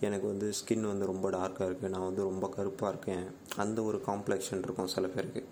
எனக்கு 0.00 0.26
வந்து 0.26 0.48
ஸ்கின் 0.58 0.90
வந்து 0.90 1.06
ரொம்ப 1.12 1.26
டார்க்காக 1.30 1.68
இருக்குது 1.68 1.94
நான் 1.94 2.08
வந்து 2.08 2.22
ரொம்ப 2.22 2.46
கருப்பாக 2.56 2.92
இருக்கேன் 2.94 3.24
அந்த 3.56 3.78
ஒரு 3.82 4.00
காம்ப்ளெக்ஷன் 4.06 4.64
இருக்கும் 4.66 4.92
சில 4.96 5.06
பேருக்கு. 5.14 5.44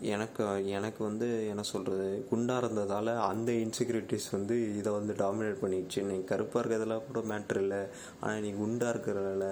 எனக்கு 0.00 0.44
எனக்கு 0.66 1.04
வந்து 1.04 1.48
என்ன 1.48 1.62
சொல்கிறது 1.62 2.26
குண்டாக 2.30 2.62
இருந்ததால் 2.62 3.06
அந்த 3.06 3.52
இன்செக்யூரிட்டிஸ் 3.52 4.28
வந்து 4.32 4.56
இதை 4.76 4.92
வந்து 4.92 5.14
டாமினேட் 5.14 5.62
பண்ணிடுச்சு. 5.62 6.02
நீ 6.02 6.16
கருப்பாக 6.24 6.60
இருக்கிறதெல்லாம் 6.62 7.06
கூட 7.06 7.20
மேட்ரு 7.20 7.60
இல்லை. 7.60 7.80
ஆனால் 8.20 8.40
நீ 8.40 8.50
குண்டாக 8.52 8.94
இருக்கிறதால 8.94 9.46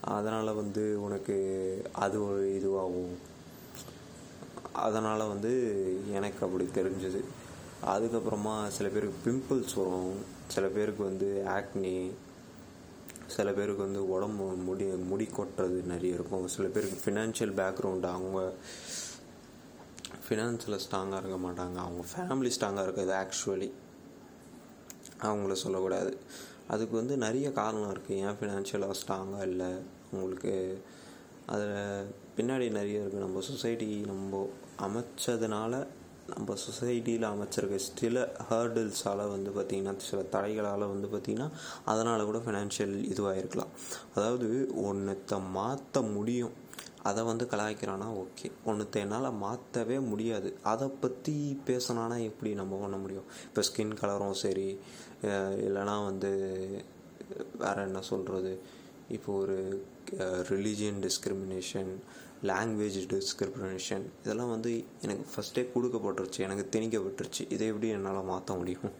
அதனால் 0.00 0.52
வந்து 0.54 1.02
உனக்கு 1.02 1.36
அது 1.92 2.16
ஒரு 2.26 2.42
இதுவாகும். 2.58 3.14
அதனால் 4.72 5.28
வந்து 5.28 5.52
எனக்கு 6.12 6.46
அப்படி 6.46 6.64
தெரிஞ்சது. 6.64 7.20
அதுக்கப்புறமா 7.86 8.54
சில 8.68 8.88
பேருக்கு 8.88 9.18
பிம்பிள்ஸ் 9.26 9.74
வரும். 9.76 10.14
சில 10.46 10.66
பேருக்கு 10.66 11.02
வந்து 11.04 11.28
ஆக்னி 11.48 11.96
சில 13.26 13.52
பேருக்கு 13.52 13.82
வந்து 13.82 14.08
உடம்பு 14.08 14.44
முடி 14.44 14.84
முடி 14.84 15.28
கொட்டுறது 15.36 15.78
நிறைய 15.84 16.14
இருக்கும். 16.14 16.48
சில 16.48 16.68
பேருக்கு 16.68 16.98
ஃபினான்ஷியல் 17.04 17.54
பேக்ரவுண்டு 17.60 18.08
அவங்க 18.16 18.40
ஃபினான்ஸில் 20.24 20.80
ஸ்ட்ராங்காக 20.84 21.20
இருக்க 21.22 21.38
மாட்டாங்க. 21.46 21.76
அவங்க 21.86 22.02
ஃபேமிலி 22.12 22.50
ஸ்ட்ராங்காக 22.56 22.86
இருக்குது 22.86 23.14
ஆக்சுவலி 23.22 23.70
அவங்கள 25.22 25.52
சொல்லக்கூடாது. 25.64 26.12
அதுக்கு 26.68 26.94
வந்து 26.96 27.16
நிறைய 27.16 27.52
காரணம் 27.52 27.92
இருக்குது 27.94 28.20
ஏன் 28.26 28.38
ஃபினான்ஷியலாக 28.40 28.98
ஸ்ட்ராங்காக 29.00 29.48
இல்லை? 29.50 29.70
அவங்களுக்கு 30.12 30.54
அதில் 31.54 32.08
பின்னாடி 32.36 32.66
நிறைய 32.78 33.02
இருக்குது 33.02 33.24
நம்ம 33.26 33.40
சொசைட்டி 33.40 33.88
நம்ம 34.12 34.48
அமைச்சதுனால 34.86 35.86
நம்ம 36.34 36.54
சொசைட்டியில் 36.64 37.26
அமைச்சிருக்க 37.30 37.78
சில 38.00 38.18
ஹேர்டில்ஸால் 38.50 39.22
வந்து 39.32 39.50
பார்த்திங்கன்னா 39.56 39.94
சில 40.08 40.20
தடைகளால் 40.34 40.84
வந்து 40.92 41.08
பார்த்திங்கன்னா 41.14 41.48
அதனால் 41.84 42.24
கூட 42.24 42.38
ஃபினான்ஷியல் 42.38 42.94
இதுவாக 43.12 43.40
இருக்கலாம். 43.42 43.72
அதாவது 44.14 44.48
ஒன்றத்தை 44.88 45.38
மாற்ற 45.50 46.02
முடியும். 46.16 46.54
அதை 47.08 47.22
வந்து 47.30 47.44
கலாய்க்கிறானா? 47.52 48.08
ஓகே. 48.22 48.48
ஒன்றத்தை 48.70 49.00
என்னால் 49.04 49.38
மாற்றவே 49.44 49.96
முடியாது. 50.10 50.50
அதை 50.72 50.86
பற்றி 51.04 51.34
பேசினானா 51.66 52.16
எப்படி 52.30 52.50
நம்ம 52.60 52.78
பண்ண 52.82 52.96
முடியும்? 53.04 53.28
இப்போ 53.48 53.62
ஸ்கின் 53.68 53.98
கலரும் 54.02 54.40
சரி 54.44 54.68
இல்லைனா 55.66 55.96
வந்து 56.10 56.32
வேறு 57.62 57.82
என்ன 57.88 58.00
சொல்கிறது 58.10 58.52
இப்போ 59.16 59.30
ஒரு 59.42 59.58
ரிலீஜியன் 60.52 61.00
டிஸ்கிரிமினேஷன் 61.06 61.90
லாங்குவேஜ் 62.50 62.98
டிஸ்கிரிமினேஷன் 63.12 64.04
இதெல்லாம் 64.22 64.52
வந்து 64.54 64.72
எனக்கு 65.04 65.24
ஃபஸ்ட்டே 65.32 65.62
கொடுக்கப்பட்டுருச்சு. 65.74 66.40
எனக்கு 66.46 66.64
திணிக்கப்பட்டுருச்சு. 66.74 67.42
இதை 67.54 67.66
எப்படி 67.66 67.88
என்னால் 67.96 68.28
மாற்ற 68.32 68.54
முடியும்? 68.60 68.94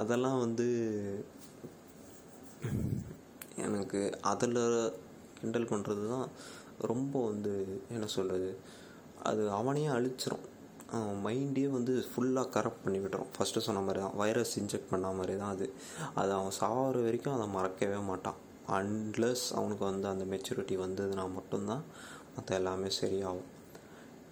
அதெல்லாம் 0.00 0.38
வந்து 0.44 0.68
எனக்கு 3.66 4.00
அதில் 4.32 4.60
கிண்டல் 5.40 5.70
பண்ணுறது 5.72 6.04
தான் 6.14 6.28
ரொம்ப 6.80 7.24
வந்து 7.24 7.80
என்ன 7.88 8.06
சொல்கிறது 8.06 8.58
அது 9.22 9.50
அவனையே 9.50 9.86
அழிச்சிரும். 9.86 10.44
அவன் 10.92 11.20
மைண்டே 11.26 11.70
வந்து 11.70 12.04
ஃபுல்லாக 12.10 12.50
கரப்ட் 12.54 12.84
பண்ணி 12.84 12.98
விட்டுரும். 12.98 13.30
ஃபஸ்ட்டு 13.36 13.58
சொன்ன 13.58 13.80
மாதிரி 13.80 14.00
தான் 14.00 14.16
வைரஸ் 14.16 14.58
இன்ஜெக்ட் 14.58 14.90
பண்ண 14.90 15.10
மாதிரி 15.10 15.36
தான் 15.36 15.50
அது. 15.50 15.72
அது 16.14 16.32
அவன் 16.32 16.50
சாகிற 16.50 17.00
வரைக்கும் 17.00 17.34
அதை 17.34 17.46
மறக்கவே 17.48 17.96
மாட்டான். 17.96 18.34
அன்லஸ் 18.68 19.54
அவனுக்கு 19.54 19.84
வந்து 19.84 20.08
அந்த 20.08 20.24
மெச்சூரிட்டி 20.24 20.76
வந்ததுன்னா 20.84 21.32
மட்டும்தான் 21.32 21.84
மற்ற 22.36 22.54
எல்லாமே 22.54 22.88
சரியாகும். 23.00 23.48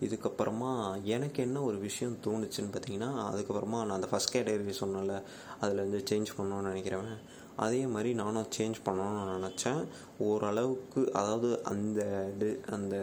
இதுக்கப்புறமா 0.01 1.01
எனக்கு 1.05 1.43
என்ன 1.43 1.63
ஒரு 1.63 1.79
விஷயம் 1.79 2.17
தோணுச்சுன்னு 2.25 2.73
பார்த்தீங்கன்னா 2.73 3.11
அதுக்கப்புறமா 3.31 3.79
நான் 3.87 3.91
அந்த 3.91 4.09
ஃபஸ்ட் 4.11 4.35
கேட்டகரி 4.35 4.75
சொன்னல 4.81 5.23
அதில் 5.61 5.77
வந்து 5.77 6.05
சேஞ்ச் 6.11 6.31
பண்ணணும்னு 6.39 6.71
நினைக்கிறவன் 6.73 7.21
அதே 7.65 7.81
மாதிரி 7.87 8.11
நானும் 8.21 8.49
சேஞ்ச் 8.57 8.79
பண்ணணும்னு 8.87 9.35
நினச்சேன். 9.35 9.81
ஓரளவுக்கு 10.29 11.01
அதாவது 11.21 11.51
அந்த 11.73 12.01
டி 12.41 12.49
அந்த 12.77 12.97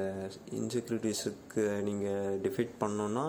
இன்செக்யூரிட்டிஸுக்கு 0.59 1.63
நீங்கள் 1.87 2.39
டிஃபீட் 2.45 2.73
பண்ணோன்னா 2.83 3.25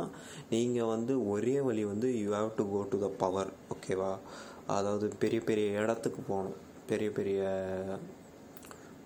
நீங்கள் 0.54 0.90
வந்து 0.94 1.14
ஒரே 1.34 1.54
வழி 1.68 1.84
வந்து 1.92 2.10
you 2.22 2.30
have 2.38 2.50
to 2.58 2.66
go 2.72 2.80
to 2.94 3.00
the 3.04 3.10
power 3.22 3.52
ஓகேவா 3.74 4.12
அதாவது 4.78 5.06
பெரிய 5.24 5.40
பெரிய 5.50 5.68
இடத்துக்கு 5.84 6.20
போகணும். 6.32 6.58
பெரிய 6.90 7.10
பெரிய 7.18 7.40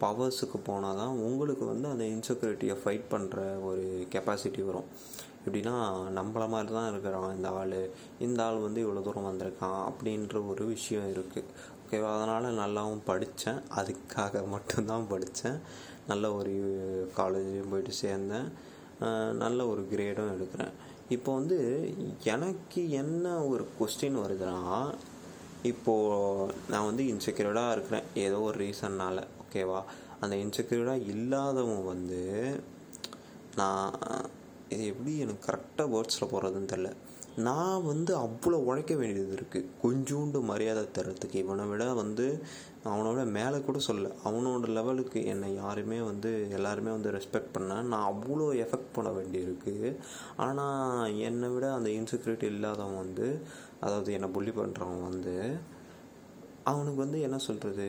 பவர்ஸுக்கு 0.02 0.58
போனால் 0.70 0.98
தான் 1.00 1.18
உங்களுக்கு 1.26 1.64
வந்து 1.72 1.86
அந்த 1.92 2.04
இன்செக்யூரிட்டியை 2.14 2.74
ஃபைட் 2.80 3.06
பண்ணுற 3.12 3.38
ஒரு 3.68 3.84
கெப்பாசிட்டி 4.14 4.62
வரும். 4.68 4.88
எப்படின்னா 5.46 5.74
நம்மள 6.18 6.44
மாதிரி 6.52 6.72
தான் 6.76 6.88
இருக்கிறான் 6.92 7.34
இந்த 7.36 7.48
ஆள் 7.58 7.74
இந்த 8.26 8.40
ஆள் 8.44 8.64
வந்து 8.64 8.80
இவ்வளோ 8.84 9.02
தூரம் 9.06 9.28
வந்திருக்கான் 9.28 9.80
அப்படின்ற 9.88 10.46
ஒரு 10.52 10.64
விஷயம் 10.74 11.10
இருக்குது 11.14 11.50
ஓகேவா 11.86 12.10
அதனால் 12.16 12.46
நல்லாவும் 12.60 13.02
படித்தேன். 13.04 13.60
அதுக்காக 13.78 14.40
மட்டும்தான் 14.54 15.08
படித்தேன். 15.08 15.58
நல்ல 16.10 16.32
ஒரு 16.34 16.54
காலேஜையும் 17.16 17.70
போயிட்டு 17.70 17.92
சேர்ந்தேன். 18.00 18.48
நல்ல 19.42 19.66
ஒரு 19.72 19.82
கிரேடும் 19.90 20.32
எடுக்கிறேன். 20.34 20.72
இப்போ 21.08 21.30
வந்து 21.34 21.58
எனக்கு 22.34 22.80
என்ன 23.00 23.34
ஒரு 23.44 23.64
கொஸ்டின் 23.78 24.20
வருதுன்னா 24.22 24.94
இப்போது 25.70 26.54
நான் 26.70 26.88
வந்து 26.88 27.04
இன்செக்யூர்டாக 27.12 27.74
இருக்கிறேன். 27.76 28.08
ஏதோ 28.14 28.38
ஒரு 28.48 28.58
ரீசன்னால் 28.64 29.22
ஓகேவா 29.42 29.80
அந்த 30.20 30.34
இன்செக்யூர்டாக 30.36 31.06
இல்லாதவன் 31.14 31.84
வந்து 31.84 32.20
நான் 33.56 33.94
இது 34.68 34.84
எப்படி 34.92 35.12
எனக்கு 35.24 35.46
கரெக்டாக 35.50 35.92
வேர்ட்ஸில் 35.94 36.30
போடுறதுன்னு 36.32 36.72
தெரில 36.72 36.90
நான் 37.36 37.84
வந்து 37.84 38.16
அவ்வளோ 38.16 38.58
உழைக்க 38.68 38.94
வேண்டியது 38.94 39.36
இருக்குது 39.36 39.66
கொஞ்சோண்டு 39.82 40.40
மரியாதை 40.42 40.88
தர்றதுக்கு. 40.98 41.34
இவனை 41.34 41.66
விட 41.66 41.92
வந்து 41.92 42.26
அவனை 42.84 43.10
விட 43.10 43.24
மேலே 43.24 43.60
கூட 43.60 43.78
சொல்ல 43.78 44.10
அவனோட 44.24 44.68
லெவலுக்கு 44.68 45.24
என்னை 45.26 45.54
யாருமே 45.54 46.00
வந்து 46.00 46.50
எல்லாருமே 46.50 46.90
வந்து 46.90 47.10
ரெஸ்பெக்ட் 47.10 47.52
பண்ண 47.52 47.80
நான் 47.82 48.06
அவ்வளோ 48.12 48.46
எஃபெக்ட் 48.64 48.92
பண்ண 48.92 49.10
வேண்டியிருக்கு 49.10 49.96
ஆனால் 50.36 51.16
என்னை 51.18 51.48
விட 51.48 51.74
அந்த 51.74 51.90
இன்செக்யூரிட்டி 51.90 52.44
இல்லாதவன் 52.44 52.96
வந்து 52.96 53.42
அதாவது 53.80 54.12
என்னை 54.12 54.28
புள்ளி 54.28 54.50
பண்ணுறவன் 54.50 55.02
வந்து 55.02 55.36
அவனுக்கு 56.64 56.94
வந்து 56.94 57.20
என்ன 57.20 57.38
சொல்கிறது 57.38 57.88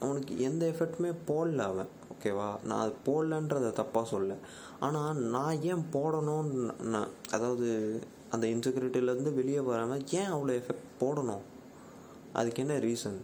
அவனுக்கு 0.00 0.40
எந்த 0.40 0.66
எஃபெக்ட்டுமே 0.66 1.14
போடல 1.28 1.56
அவன். 1.56 1.90
ஓகேவா 2.14 2.56
நான் 2.62 2.78
அது 2.78 2.94
போடலன்றதை 3.06 3.70
தப்பாக 3.72 4.04
சொல்ல 4.04 4.36
ஆனால் 4.80 5.16
நான் 5.16 5.62
ஏன் 5.62 5.84
போடணும்னு 5.92 6.74
நான் 6.80 7.10
அதாவது 7.30 7.68
அந்த 8.34 8.46
இன்செக்யூரிட்டிலேருந்து 8.54 9.32
வெளியே 9.40 9.60
வராமல் 9.70 10.04
ஏன் 10.20 10.32
அவ்வளோ 10.34 10.54
எஃபெக்ட் 10.60 10.90
போடணும்? 11.02 11.44
அதுக்கு 12.40 12.62
என்ன 12.64 12.76
ரீசன் 12.86 13.20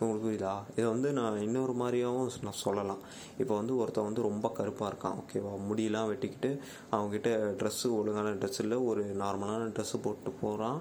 உங்களுக்கு 0.00 0.24
புரியுதா? 0.24 0.52
இதை 0.76 0.84
வந்து 0.92 1.08
நான் 1.18 1.36
இன்னொரு 1.44 1.72
மாதிரியாகவும் 1.80 2.28
நான் 2.46 2.58
சொல்லலாம். 2.64 3.00
இப்போ 3.42 3.54
வந்து 3.60 3.72
ஒருத்தன் 3.80 4.06
வந்து 4.08 4.22
ரொம்ப 4.26 4.46
கருப்பாக 4.58 4.90
இருக்கான் 4.90 5.16
ஓகேவா 5.20 5.52
முடியெல்லாம் 5.68 6.10
வெட்டிக்கிட்டு 6.10 6.50
அவங்ககிட்ட 6.92 7.30
ட்ரெஸ்ஸு 7.60 7.88
ஒழுங்கான 7.98 8.34
ட்ரெஸ் 8.42 8.60
இல்லை 8.64 8.78
ஒரு 8.90 9.04
நார்மலான 9.22 9.68
ட்ரெஸ்ஸு 9.76 9.98
போட்டு 10.04 10.32
போகிறான் 10.42 10.78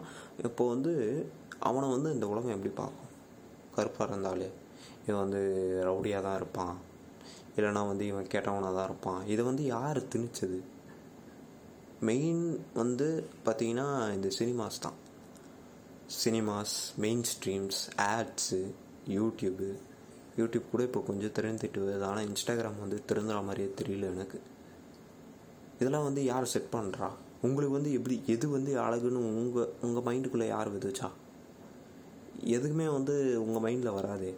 இப்போ 0.50 0.66
வந்து 0.74 0.94
அவனை 1.70 1.88
வந்து 1.96 2.10
இந்த 2.13 2.25
உலகம் 2.34 2.56
எப்படி 2.56 2.74
பார்க்கும்? 2.82 3.12
கருப்பாக 3.75 4.12
இருந்தாலே. 4.12 4.50
இவன் 5.08 5.24
வந்து 5.24 5.42
ரவுடியாக 5.88 6.22
தான் 6.27 6.36
இருப்பான். 6.36 6.75
இல்லைனா 7.58 7.82
வந்து 7.92 8.06
இவன் 8.08 8.32
கேட்டவனாக 8.34 8.74
தான் 8.77 8.88
இருப்பான். 8.89 9.22
இதை 9.34 9.44
வந்து 9.46 9.63
யார் 9.75 10.00
திணிச்சது? 10.13 10.60
மெயின் 12.00 12.66
வந்து 12.74 13.27
பார்த்திங்கன்னா 13.46 14.13
இந்த 14.13 14.30
சினிமாஸ் 14.39 14.80
தான். 14.80 14.98
Cinemas 16.24 16.75
mainstreams 17.32 17.80
ads 17.98 18.72
YouTube 19.08 19.70
YouTube 20.38 20.72
கூட 20.72 20.84
இப்போ 20.84 21.00
கொஞ்சம் 21.00 21.34
திறந்துட்டு 21.38 21.80
வருது. 21.84 22.04
ஆனால் 22.04 22.27
இன்ஸ்டாகிராம் 22.27 22.80
வந்து 22.80 23.04
திறந்துற 23.08 23.44
மாதிரியே 23.44 23.74
தெரியல 23.82 24.12
எனக்கு. 24.13 24.39
இதெல்லாம் 25.80 26.04
வந்து 26.04 26.24
யார் 26.24 26.46
செட் 26.46 26.74
பண்ணுறா 26.75 27.10
உங்களுக்கு 27.42 27.74
வந்து 27.77 27.94
எப்படி 27.94 28.22
எது 28.25 28.50
வந்து 28.50 28.82
அழகுன்னு 28.82 29.22
உங்கள் 29.42 29.72
உங்கள் 29.82 30.06
மைண்டுக்குள்ளே 30.08 30.48
யார் 30.48 30.74
விதைச்சா? 30.75 31.10
எதுக்குமே 32.44 32.88
வந்து 32.92 33.42
உங்கள் 33.46 33.63
மைண்டில் 33.66 33.98
வராது. 34.00 34.38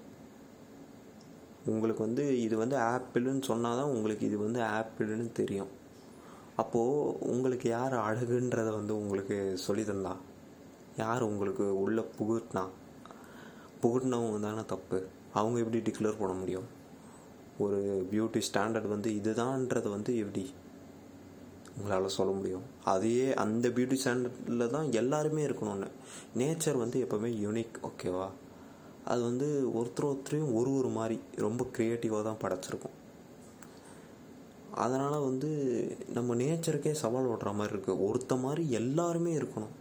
உங்களுக்கு 1.66 2.04
வந்து 2.04 2.42
இது 2.42 2.58
வந்து 2.58 2.78
ஆப்பிள்னு 2.78 3.42
சொன்னால் 3.42 3.76
தான் 3.76 3.92
உங்களுக்கு 3.96 4.26
இது 4.26 4.38
வந்து 4.38 4.60
ஆப்பிள்னு 4.60 5.32
தெரியும். 5.32 5.70
அப்போது 6.62 7.18
உங்களுக்கு 7.34 7.68
யார் 7.70 7.96
அழகுன்றதை 8.08 8.72
வந்து 8.78 8.94
உங்களுக்கு 9.02 9.36
சொல்லி 9.66 9.84
தந்தான் 9.84 10.22
யார் 10.98 11.22
உங்களுக்கு 11.22 11.66
உள்ளே 11.82 12.04
புகுட்டினா? 12.18 12.64
புகுட்டினவங்க 13.82 14.40
தானே 14.40 14.64
தப்பு. 14.66 15.00
அவங்க 15.34 15.58
எப்படி 15.60 15.80
டிக்ளேர் 15.80 16.20
பண்ண 16.20 16.34
முடியும்? 16.34 16.68
ஒரு 17.58 17.80
பியூட்டி 18.12 18.42
ஸ்டாண்டர்ட் 18.48 18.94
வந்து 18.96 19.10
இதுதான்றது 19.20 19.90
வந்து 19.90 20.12
எப்படி 20.18 20.44
உங்களால் 21.78 22.16
சொல்ல 22.18 22.32
முடியும்? 22.34 22.66
அதையே 22.84 23.28
அந்த 23.44 23.66
பியூட்டி 23.70 23.98
ஸ்டாண்டர்டில் 24.04 24.70
தான் 24.70 24.88
எல்லாருமே 24.92 25.44
இருக்கணும்னு. 25.46 25.90
நேச்சர் 26.38 26.82
வந்து 26.84 26.98
எப்போவுமே 27.04 27.32
யூனிக் 27.46 27.78
ஓகேவா 27.84 28.28
அது 29.06 29.22
வந்து 29.22 29.48
ஒருத்தர் 29.76 30.10
ஒருத்தரையும் 30.12 30.54
ஒரு 30.54 30.72
ஒரு 30.80 30.90
மாதிரி 30.98 31.18
ரொம்ப 31.46 31.64
க்ரியேட்டிவாக 31.78 32.24
தான் 32.24 32.42
படைச்சிருக்கும். 32.42 32.96
அதனால் 34.76 35.22
வந்து 35.22 35.50
நம்ம 36.14 36.36
நேச்சருக்கே 36.36 36.92
சவால் 36.92 37.30
ஓடுற 37.30 37.54
மாதிரி 37.54 37.76
இருக்குது 37.76 38.04
ஒருத்த 38.08 38.40
மாதிரி 38.40 38.72
எல்லாருமே 38.72 39.38
இருக்கணும். 39.38 39.76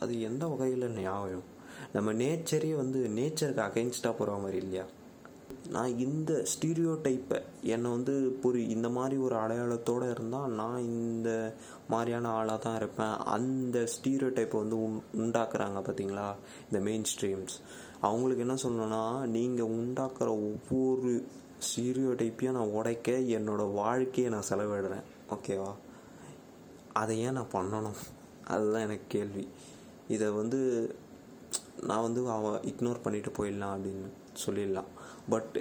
அது 0.00 0.20
எந்த 0.20 0.46
வகையில் 0.46 1.00
ஞாபகம் 1.00 1.42
நம்ம 1.92 2.12
நேச்சரே 2.12 2.76
வந்து 2.76 3.08
நேச்சருக்கு 3.08 3.66
அகைன்ஸ்டாக 3.68 4.14
போகிற 4.18 4.36
மாதிரி 4.36 4.56
இல்லையா? 4.56 4.84
நான் 5.68 5.98
இந்த 5.98 6.44
ஸ்டீரியோ 6.52 6.98
டைப்பை 7.02 7.42
என்னை 7.62 7.90
வந்து 7.90 8.38
புரி 8.42 8.56
இந்த 8.56 8.88
மாதிரி 8.88 9.16
ஒரு 9.16 9.36
அடையாளத்தோடு 9.36 10.10
இருந்தால் 10.10 10.50
நான் 10.50 10.78
இந்த 10.78 11.54
மாதிரியான 11.88 12.28
ஆளாக 12.28 12.58
தான் 12.58 12.76
இருப்பேன். 12.76 13.16
அந்த 13.16 13.88
ஸ்டீரியோ 13.94 14.30
டைப்பை 14.30 14.56
வந்து 14.56 14.82
உண் 14.82 15.00
உண்டாக்குறாங்க 15.16 15.80
பார்த்தீங்களா 15.80 16.34
இந்த 16.70 16.80
மெயின் 16.80 17.02
ஸ்ட்ரீம்ஸ் 17.02 17.56
அவங்களுக்கு 18.00 18.44
என்ன 18.46 18.54
சொல்லணும்னா 18.62 19.20
நீங்கள் 19.26 19.66
உண்டாக்குற 19.66 20.28
ஒவ்வொரு 20.28 21.26
ஸ்டீரியோடைப்பையும் 21.66 22.56
நான் 22.58 22.74
உடைக்க 22.78 23.12
என்னோடய 23.36 23.74
வாழ்க்கையை 23.80 24.28
நான் 24.34 24.48
செலவிடுறேன். 24.50 25.06
ஓகேவா 25.36 25.72
அதை 27.00 27.14
ஏன் 27.26 27.36
நான் 27.38 27.54
பண்ணணும்? 27.54 27.98
அதுதான் 28.54 28.84
எனக்கு 28.86 29.06
கேள்வி. 29.08 29.44
இதை 30.14 30.26
வந்து 30.40 30.60
நான் 31.88 32.04
வந்து 32.06 32.20
அவன் 32.36 32.66
இக்னோர் 32.70 33.04
பண்ணிட்டு 33.04 33.30
போயிடலாம் 33.38 33.74
அப்படின்னு 33.74 34.08
சொல்லிடலாம். 34.44 34.90
பட் 35.32 35.56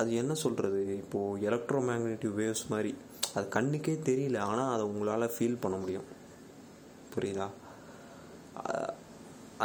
அது 0.00 0.10
என்ன 0.20 0.32
சொல்கிறது 0.42 0.80
இப்போது 1.02 1.42
எலக்ட்ரோ 1.48 1.80
மேக்னெட்டிவ் 1.88 2.34
வேவ்ஸ் 2.40 2.70
மாதிரி 2.72 2.92
அது 3.34 3.46
கண்ணுக்கே 3.56 3.94
தெரியல 4.08 4.38
ஆனால் 4.50 4.72
அதை 4.74 4.84
உங்களால் 4.90 5.34
ஃபீல் 5.34 5.62
பண்ண 5.64 5.76
முடியும். 5.82 6.08
புரியுதா? 7.14 7.48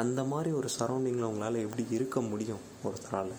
அந்த 0.01 0.22
மாதிரி 0.32 0.50
ஒரு 0.60 0.70
சரௌண்டிங்கில் 0.80 1.30
உங்களால் 1.32 1.63
எப்படி 1.65 1.84
இருக்க 1.98 2.20
முடியும் 2.32 2.63
ஒருத்தரால்? 2.88 3.34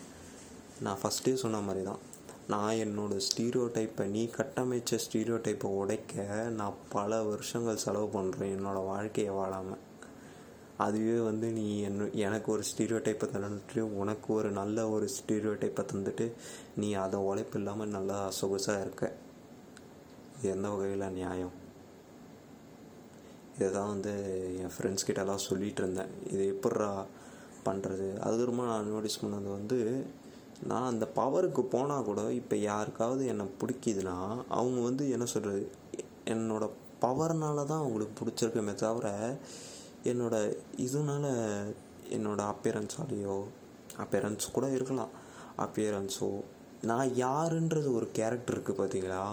நான் 0.85 1.01
ஃபஸ்ட்டே 1.03 1.35
சொன்ன 1.43 1.61
மாதிரி 1.67 1.83
தான் 1.89 2.03
நான் 2.49 2.75
என்னோடய 2.75 3.25
ஸ்டீரியோ 3.27 3.65
டைப்பை 3.77 4.05
நீ 4.07 4.31
கட்டமைச்ச 4.37 4.99
ஸ்டீரியோ 5.05 5.37
டைப்பை 5.47 5.69
உடைக்க 5.81 6.25
நான் 6.51 6.83
பல 6.89 7.23
வருஷங்கள் 7.23 7.77
செலவு 7.77 8.09
பண்ணுறேன் 8.21 8.53
என்னோடய 8.57 8.87
வாழ்க்கையை 8.87 9.33
வாழாமல் 9.33 9.83
அதுவே 10.77 11.19
வந்து 11.21 11.49
நீ 11.51 11.81
என்ன 11.81 12.07
எனக்கு 12.25 12.53
ஒரு 12.53 12.63
ஸ்டீரியோ 12.63 12.99
டைப்பை 13.07 13.27
தந்துட்டு 13.35 13.81
உனக்கு 13.81 14.35
ஒரு 14.35 14.51
நல்ல 14.51 14.89
ஒரு 14.91 15.09
ஸ்டீரியோ 15.09 15.53
டைப்பை 15.63 15.85
தந்துட்டு 15.93 16.27
நீ 16.77 16.95
அதை 16.95 17.21
உழைப்பு 17.21 17.59
இல்லாமல் 17.59 17.89
நல்லா 17.89 18.19
சொகுசாக 18.41 18.81
இருக்க. 18.81 19.13
எந்த 20.43 20.69
வகையில் 20.69 21.13
நியாயம்? 21.13 21.55
இதை 23.59 23.69
தான் 23.73 23.89
வந்து 23.89 24.13
என் 24.63 24.75
ஃப்ரெண்ட்ஸ் 24.75 25.07
கிட்டலாம் 25.07 25.47
சொல்லிகிட்டு 25.49 25.83
இருந்தேன். 25.83 26.11
இது 26.31 26.45
எப்பட்றா 26.55 26.91
பண்ணுறது 27.65 28.09
அதுக்கப்புறமா 28.27 28.67
நான் 28.73 28.91
நோட்டீஸ் 28.91 29.23
பண்ணது 29.25 29.49
வந்து 29.59 29.79
நான் 30.63 30.87
அந்த 30.87 31.09
பவருக்கு 31.17 31.61
போனால் 31.61 32.05
கூட 32.05 32.33
இப்போ 32.33 32.57
யாருக்காவது 32.57 33.27
என்னை 33.27 33.47
பிடிக்குதுன்னா 33.61 34.45
அவங்க 34.49 34.81
வந்து 34.81 35.11
என்ன 35.11 35.25
சொல்கிறது 35.25 35.71
என்னோடய 36.27 36.71
பவர்னால 37.01 37.65
தான் 37.65 37.81
அவங்களுக்கு 37.81 38.25
பிடிச்சிருக்குமே 38.25 38.75
தவிர 38.75 39.39
என்னோடய 40.05 40.57
இதனால 40.77 41.25
என்னோடய 42.11 42.53
அப்பியரன்ஸாலேயோ 42.53 43.43
அப்பியரன்ஸ் 43.99 44.53
கூட 44.53 44.69
இருக்கலாம். 44.69 45.09
அப்பியரன்ஸோ 45.59 46.41
நான் 46.83 47.09
யாருன்றது 47.09 47.95
ஒரு 47.95 48.11
கேரக்டர் 48.13 48.59
இருக்குது 48.59 48.79
பார்த்தீங்களா 48.79 49.33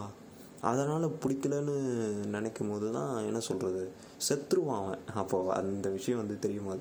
அதனால் 0.72 1.16
பிடிக்கலன்னு 1.24 1.76
நினைக்கும் 2.36 2.72
போது 2.72 2.88
தான் 2.92 3.12
என்ன 3.30 3.40
சொல்கிறது 3.48 3.84
செத்துருவான் 4.28 4.82
அவன். 4.82 5.02
அப்போது 5.22 5.52
அந்த 5.60 5.88
விஷயம் 5.90 6.22
வந்து 6.22 6.38
தெரியுமா 6.46 6.76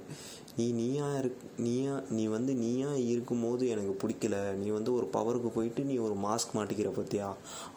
நீ 0.57 0.67
நீயா 0.73 1.07
இருக் 1.19 1.45
நீயா 1.67 1.95
நீ 2.17 2.25
வந்து 2.35 2.53
நீயா 2.55 2.91
இருக்கும்போது 3.13 3.63
எனக்கு 3.75 3.95
பிடிக்கல. 4.03 4.37
நீ 4.63 4.69
வந்து 4.69 4.91
ஒரு 4.95 5.07
பவருக்கு 5.13 5.51
போயிட்டு 5.55 5.83
நீ 5.91 5.97
ஒரு 6.07 6.17
மாஸ்க் 6.27 6.57
மாட்டிக்கிற 6.59 6.91
பற்றியா 6.99 7.29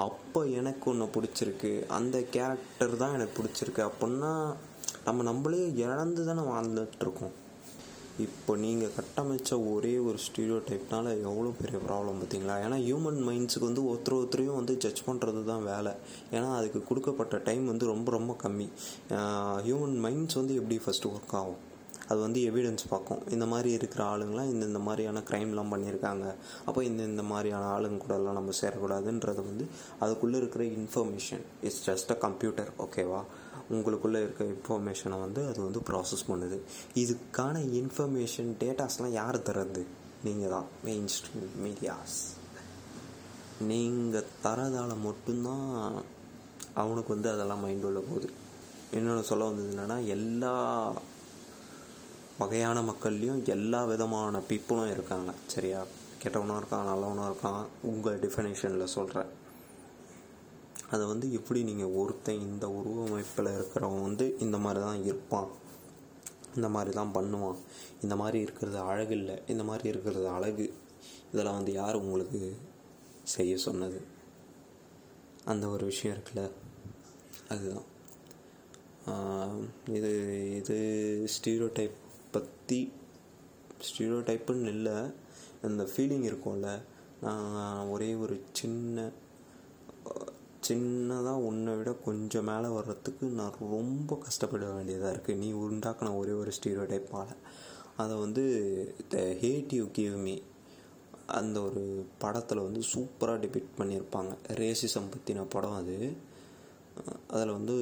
அப்போ 0.07 0.41
எனக்கு 0.59 0.85
ஒன்று 0.91 1.13
பிடிச்சிருக்கு. 1.15 1.71
அந்த 1.97 2.17
கேரக்டர் 2.35 2.95
தான் 3.03 3.15
எனக்கு 3.17 3.37
பிடிச்சிருக்கு. 3.39 3.81
அப்படின்னா 3.89 4.33
நம்ம 5.05 5.23
நம்மளே 5.23 5.63
இழந்து 5.85 6.21
தானே 6.25 6.43
வாழ்ந்துட்டுருக்கோம் 6.51 7.35
இப்போ 8.23 8.51
நீங்கள் 8.55 8.93
கட்டமைச்ச 8.97 9.53
ஒரே 9.71 9.91
ஒரு 10.07 10.17
ஸ்டீரியோ 10.25 10.57
டைப்னால 10.67 11.07
எவ்வளோ 11.29 11.49
பெரிய 11.61 11.77
ப்ராப்ளம் 11.87 12.19
பார்த்தீங்களா? 12.19 12.55
ஏன்னா 12.65 12.77
ஹியூமன் 12.85 13.19
மைண்ட்ஸுக்கு 13.27 13.67
வந்து 13.69 13.83
ஒருத்தர் 13.89 14.15
ஒருத்தரையும் 14.19 14.59
வந்து 14.59 14.73
ஜட்ஜ் 14.83 15.01
பண்ணுறது 15.07 15.41
தான் 15.49 15.65
வேலை. 15.71 15.93
ஏன்னா 16.35 16.49
அதுக்கு 16.59 16.83
கொடுக்கப்பட்ட 16.89 17.37
டைம் 17.37 17.65
வந்து 17.71 17.85
ரொம்ப 17.93 18.11
ரொம்ப 18.17 18.35
கம்மி. 18.43 18.67
ஹியூமன் 19.67 19.97
மைண்ட்ஸ் 20.05 20.39
வந்து 20.41 20.55
எப்படி 20.61 20.77
ஃபஸ்ட்டு 20.85 21.11
ஒர்க் 21.13 21.35
ஆகும்? 21.41 21.61
அது 22.09 22.19
வந்து 22.19 22.39
எவிடன்ஸ் 22.49 22.85
பார்க்கும். 22.93 23.21
இந்த 23.35 23.45
மாதிரி 23.51 23.69
இருக்கிற 23.77 24.01
ஆளுங்களாம் 24.13 24.51
இந்த 24.53 24.81
மாதிரியான 24.87 25.23
க்ரைம்லாம் 25.29 25.73
பண்ணியிருக்காங்க. 25.73 26.25
அப்போ 26.65 26.79
இந்த 26.89 27.03
இந்த 27.11 27.23
மாதிரியான 27.31 27.69
ஆளுங்க 27.77 27.99
கூடலாம் 28.03 28.37
நம்ம 28.39 28.53
சேரக்கூடாதுன்றது 28.61 29.43
வந்து 29.51 29.67
அதுக்குள்ளே 30.05 30.37
இருக்கிற 30.43 30.63
information 30.79 31.43
it's 31.67 31.83
just 31.89 32.13
a 32.15 32.17
computer 32.25 32.71
ஓகேவா 32.85 33.21
உங்களுக்குள்ளே 33.71 34.19
இருக்க 34.25 34.43
இன்ஃபர்மேஷனை 34.43 35.19
வந்து 35.19 35.47
அது 35.47 35.61
வந்து 35.63 35.81
ப்ராசஸ் 35.89 36.25
பண்ணுது. 36.27 36.57
இதுக்கான 36.93 37.61
இன்ஃபர்மேஷன் 37.81 38.51
டேட்டாஸ்லாம் 38.59 39.17
யார் 39.21 39.37
தர்றது? 39.37 39.83
நீங்கள் 40.23 40.49
தான் 40.49 40.67
மெயின் 40.83 41.07
ஸ்ட்ரீம் 41.15 41.55
மீடியாஸ் 41.63 42.19
நீங்கள் 43.59 44.25
தரதால் 44.43 44.95
மட்டும்தான் 45.03 46.03
அவனுக்கு 46.73 47.13
வந்து 47.13 47.29
அதெல்லாம் 47.31 47.59
மைண்ட் 47.59 47.83
உள்ள 47.83 47.99
போகுது. 47.99 48.29
இன்னொன்று 48.91 49.23
சொல்ல 49.23 49.45
வந்தது 49.45 49.69
என்னென்னா 49.75 50.05
எல்லா 50.05 50.55
வகையான 52.37 52.81
மக்கள்லேயும் 52.81 53.43
எல்லா 53.45 53.85
விதமான 53.85 54.39
பீப்புளும் 54.49 54.91
இருக்காங்க. 54.91 55.31
சரியா? 55.47 55.81
கெட்டவனும் 56.23 56.59
இருக்கான் 56.59 56.89
நல்லவனும் 56.91 57.29
இருக்கான். 57.31 57.65
உங்கள் 57.81 58.19
டிஃபனேஷனில் 58.19 58.83
சொல்கிறேன் 58.83 59.25
அதை 60.89 61.05
வந்து 61.05 61.33
எப்படி 61.33 61.63
நீங்கள் 61.63 61.87
ஒருத்தன் 61.87 62.39
இந்த 62.39 62.69
உருவமைப்பில் 62.69 63.45
இருக்கிறவன் 63.45 64.01
வந்து 64.01 64.37
இந்த 64.39 64.57
மாதிரி 64.57 64.85
தான் 64.85 65.03
இருப்பான். 65.03 65.47
இந்த 66.55 66.69
மாதிரி 66.69 66.95
தான் 66.95 67.11
பண்ணுவான். 67.13 67.55
இந்த 68.01 68.15
மாதிரி 68.15 68.39
இருக்கிறது 68.39 68.79
அழகு 68.79 69.17
இல்லை 69.17 69.41
இந்த 69.47 69.63
மாதிரி 69.63 69.87
இருக்கிறது 69.87 70.27
அழகு. 70.27 70.73
இதெல்லாம் 71.31 71.55
வந்து 71.55 71.71
யார் 71.71 71.95
உங்களுக்கு 71.95 72.57
செய்ய 73.23 73.57
சொன்னது? 73.57 74.01
அந்த 75.45 75.67
ஒரு 75.67 75.85
விஷயம் 75.85 76.17
இருக்குல்ல. 76.17 76.51
அதுதான். 77.49 77.93
இது 79.87 80.11
இது 80.55 80.75
ஸ்டீரியோ 81.25 81.69
டைப் 81.73 81.93
பற்றி 82.31 82.91
ஸ்டீரியோ 83.81 84.01
டைப்புன்னு 84.01 84.67
இல்லை. 84.67 85.11
அந்த 85.61 85.83
ஃபீலிங் 85.83 86.37
இருக்கும்ல. 86.37 86.81
நான் 87.21 87.87
ஒரே 87.87 88.15
ஒரு 88.15 88.43
சின்ன 88.51 89.09
சின்னதாக 90.67 91.43
உன்னை 91.49 91.73
விட 91.75 91.91
கொஞ்சம் 92.05 92.47
மேலே 92.49 92.67
வர்றதுக்கு 92.67 93.25
நான் 93.39 93.57
ரொம்ப 93.75 94.17
கஷ்டப்பட 94.25 94.67
வேண்டியதாக 94.71 95.13
இருக்குது 95.15 95.41
நீ 95.43 95.49
உண்டாக்கின 95.65 96.17
ஒரே 96.17 96.33
ஒரு 96.41 96.51
ஸ்டீரியோ 96.57 96.85
டைப்பால் 96.91 97.33
அதை 97.97 98.15
வந்து 98.17 98.43
the 99.07 99.17
hate 99.41 99.73
you 99.79 99.85
give 99.97 100.15
me. 100.25 100.35
அந்த 101.39 101.57
ஒரு 101.61 101.83
படத்தில் 102.17 102.65
வந்து 102.67 102.81
சூப்பராக 102.93 103.41
டிபிக்ட் 103.43 103.77
பண்ணியிருப்பாங்க. 103.77 104.31
ரேசிசம் 104.61 105.11
பற்றின 105.13 105.45
படம் 105.49 105.77
அது. 105.81 105.97
அதில் 107.27 107.55
வந்து 107.57 107.75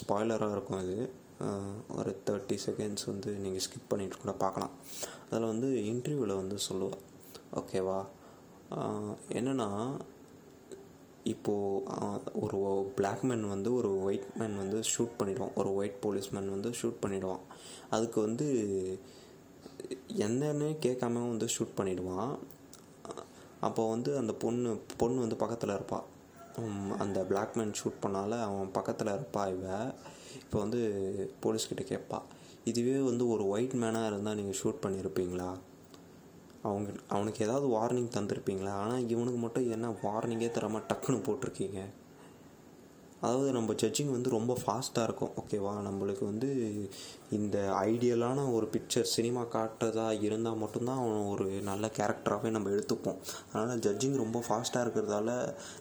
ஸ்பாய்லராக 0.00 0.56
இருக்கும் 0.56 0.80
அது. 0.82 0.96
ஒரு 1.98 2.10
தேர்ட்டி 2.26 2.56
செகண்ட்ஸ் 2.66 3.06
வந்து 3.06 3.30
நீங்கள் 3.44 3.64
ஸ்கிப் 3.66 3.88
பண்ணிட்டு 3.88 4.18
கூட 4.18 4.32
பார்க்கலாம் 4.42 4.74
அதில் 5.30 5.50
வந்து 5.52 5.68
இன்டர்வியூவில் 5.92 6.40
வந்து 6.40 6.56
சொல்லுவாள் 6.68 7.00
ஓகேவா 7.54 8.00
என்னென்னா 9.38 9.68
இப்போது 11.24 12.20
ஒரு 12.32 12.92
பிளாக் 12.96 13.22
மேன் 13.22 13.48
வந்து 13.48 13.74
ஒரு 13.74 14.02
ஒயிட் 14.02 14.34
மேன் 14.38 14.56
வந்து 14.56 14.80
ஷூட் 14.80 15.10
பண்ணிவிடுவான் 15.18 15.54
ஒரு 15.54 15.74
ஒயிட் 15.74 15.98
போலீஸ்மேன் 16.02 16.48
வந்து 16.48 16.70
ஷூட் 16.70 16.96
பண்ணிவிடுவான் 17.02 17.40
அதுக்கு 17.90 18.20
வந்து 18.20 18.46
என்னன்னு 20.08 20.76
கேட்காம 20.82 21.12
வந்து 21.12 21.46
ஷூட் 21.46 21.76
பண்ணிவிடுவான் 21.76 22.38
அப்போ 23.60 23.90
வந்து 23.90 24.16
அந்த 24.16 24.32
பொண்ணு 24.32 24.80
பொண்ணு 24.98 25.20
வந்து 25.20 25.36
பக்கத்தில் 25.36 25.70
இருப்பாள் 25.70 26.10
அந்த 26.98 27.20
பிளாக் 27.20 27.56
மேன் 27.56 27.72
ஷூட் 27.84 28.04
பண்ணால 28.06 28.40
அவன் 28.42 28.70
பக்கத்தில் 28.72 29.06
இருப்பா 29.06 29.48
இவ. 29.48 29.94
இப்போ 30.34 30.58
வந்து 30.58 30.80
போலீஸ்கிட்ட 31.42 31.80
கேட்பா. 31.82 32.22
இதுவே 32.64 32.98
வந்து 32.98 33.28
ஒரு 33.28 33.48
ஒயிட் 33.48 33.72
மேனாக 33.72 34.06
இருந்தால் 34.06 34.34
நீங்கள் 34.34 34.60
ஷூட் 34.62 34.82
பண்ணியிருப்பீங்களா 34.82 35.50
அவங்க 36.62 36.90
அவனுக்கு 37.08 37.44
ஏதாவது 37.44 37.66
வார்னிங் 37.68 38.14
தந்திருப்பீங்களா? 38.18 38.74
ஆனால் 38.82 39.08
இவனுக்கு 39.08 39.40
மட்டும் 39.40 39.70
என்ன 39.70 39.88
வார்னிங்கே 40.02 40.50
தராமல் 40.50 40.88
டக்குன்னு 40.88 41.26
போட்டிருக்கீங்க? 41.26 41.80
அதாவது 43.20 43.52
நம்ம 43.52 43.72
ஜட்ஜிங் 43.72 44.10
வந்து 44.10 44.30
ரொம்ப 44.30 44.52
ஃபாஸ்ட்டாக 44.60 45.02
இருக்கும். 45.02 45.32
ஓகேவா 45.40 45.72
நம்மளுக்கு 45.88 46.24
வந்து 46.24 46.48
இந்த 47.30 47.56
ஐடியலான 47.80 48.52
ஒரு 48.52 48.66
பிக்சர் 48.72 49.12
சினிமா 49.12 49.42
காட்டுறதா 49.42 50.06
இருந்தால் 50.20 50.56
மட்டும்தான் 50.56 51.00
அவன் 51.02 51.28
ஒரு 51.32 51.46
நல்ல 51.68 51.90
கேரக்டராகவே 51.98 52.50
நம்ம 52.50 52.70
எடுத்துப்போம். 52.70 53.20
அதனால் 53.52 53.78
ஜட்ஜிங் 53.78 54.16
ரொம்ப 54.16 54.42
ஃபாஸ்ட்டாக 54.48 54.84
இருக்கிறதால 54.86 55.30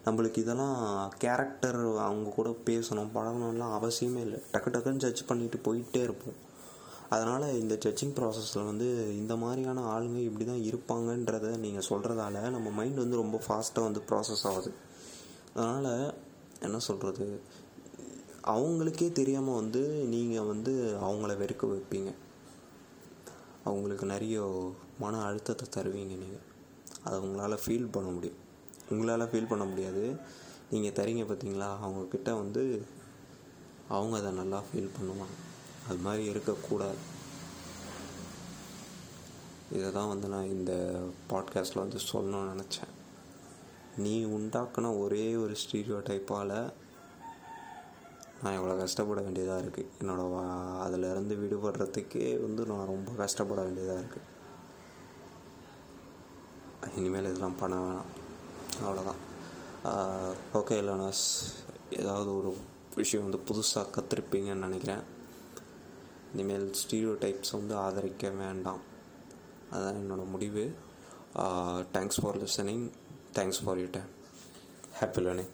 நம்மளுக்கு 0.05 0.37
இதெல்லாம் 0.37 0.77
கேரக்டர் 1.17 1.81
அவங்க 2.07 2.29
கூட 2.29 2.51
பேசணும் 2.69 3.13
பழகணும்லாம் 3.15 3.75
அவசியமே 3.79 4.21
இல்லை. 4.27 4.41
டக்கு 4.53 4.73
டக்குன்னு 4.75 5.03
ஜட்ஜ் 5.05 5.27
பண்ணிட்டு 5.27 5.59
போயிட்டே 5.67 6.03
இருப்போம். 6.03 6.39
அதனால் 7.15 7.45
இந்த 7.61 7.73
ஜட்ஜிங் 7.83 8.13
ப்ராசஸில் 8.17 8.67
வந்து 8.69 8.87
இந்த 9.21 9.33
மாதிரியான 9.43 9.85
ஆளுங்க 9.93 10.19
இப்படி 10.27 10.45
தான் 10.49 10.65
இருப்பாங்கன்றத 10.69 11.47
நீங்கள் 11.63 11.87
சொல்கிறதால 11.89 12.43
நம்ம 12.55 12.69
மைண்ட் 12.77 13.01
வந்து 13.03 13.21
ரொம்ப 13.23 13.39
ஃபாஸ்ட்டாக 13.45 13.87
வந்து 13.87 14.03
ப்ராசஸ் 14.09 14.45
ஆகுது. 14.51 14.71
அதனால் 15.55 15.91
என்ன 16.65 16.77
சொல்கிறது 16.87 17.25
அவங்களுக்கே 18.53 19.07
தெரியாமல் 19.19 19.59
வந்து 19.61 19.81
நீங்கள் 20.13 20.47
வந்து 20.51 20.73
அவங்கள 21.07 21.31
வெறுக்க 21.41 21.65
வைப்பீங்க. 21.73 22.11
அவங்களுக்கு 23.69 24.05
நிறைய 24.13 24.37
மன 25.03 25.19
அழுத்தத்தை 25.27 25.65
தருவீங்க 25.75 26.15
நீங்கள் 26.23 26.47
அதை 27.05 27.17
உங்களால் 27.25 27.61
ஃபீல் 27.63 27.93
பண்ண 27.95 28.09
முடியும். 28.15 28.39
உங்களால் 28.93 29.29
ஃபீல் 29.31 29.51
பண்ண 29.51 29.63
முடியாது. 29.71 30.03
நீங்கள் 30.73 30.97
தரீங்க 30.99 31.23
பார்த்தீங்களா 31.29 31.69
அவங்கக்கிட்ட 31.85 32.31
வந்து 32.41 32.63
அவங்க 33.95 34.15
அதை 34.21 34.31
நல்லா 34.41 34.59
ஃபீல் 34.67 34.93
பண்ணுவாங்க. 34.97 35.37
அது 35.91 36.01
மாதிரி 36.07 36.23
இருக்கக்கூடாது. 36.31 37.01
இதை 39.77 39.89
தான் 39.97 40.11
வந்து 40.11 40.27
நான் 40.33 40.53
இந்த 40.55 40.73
பாட்காஸ்ட்டில் 41.31 41.83
வந்து 41.83 41.99
சொல்லணும்னு 42.11 42.51
நினச்சேன். 42.53 42.93
நீ 44.03 44.15
உண்டாக்குன 44.37 44.91
ஒரே 45.03 45.25
ஒரு 45.43 45.53
ஸ்டீரியோ 45.61 45.97
டைப்பால் 46.09 46.55
நான் 48.43 48.57
எவ்வளோ 48.57 48.75
கஷ்டப்பட 48.81 49.19
வேண்டியதாக 49.25 49.63
இருக்குது 49.63 49.89
என்னோட 50.01 50.21
வா 50.33 50.43
அதிலேருந்து 50.85 51.33
விடுபடுறதுக்கே 51.41 52.27
வந்து 52.45 52.61
நான் 52.69 52.89
ரொம்ப 52.91 53.11
கஷ்டப்பட 53.23 53.59
வேண்டியதாக 53.65 54.01
இருக்குது 54.03 54.27
இனிமேல் 56.99 57.29
இதெல்லாம் 57.29 57.59
பண்ண 57.61 57.75
வேணாம். 57.83 58.09
அவ்வளோதான் 58.83 59.19
ஓகே 60.59 60.77
லேர்னர்ஸ் 60.87 61.25
ஏதாவது 61.99 62.29
ஒரு 62.39 62.51
விஷயம் 62.99 63.25
வந்து 63.27 63.41
புதுசாக 63.49 63.91
கற்றுருப்பீங்கன்னு 63.95 64.67
நினைக்கிறேன். 64.67 65.03
இனிமேல் 66.33 66.67
ஸ்டீரியோ 66.81 67.13
டைப்ஸ் 67.23 67.51
வந்து 67.51 67.75
ஆதரிக்க 67.75 68.29
வேண்டாம். 68.43 68.81
அதுதான் 69.71 69.99
என்னோடய 70.01 70.29
முடிவு. 70.35 70.65
Thanks 71.95 72.19
for 72.21 72.37
listening 72.43 72.85
thanks 73.37 73.61
for 73.65 73.77
you 73.77 73.87
time 73.91 74.09
happy 74.99 75.21
learning 75.25 75.51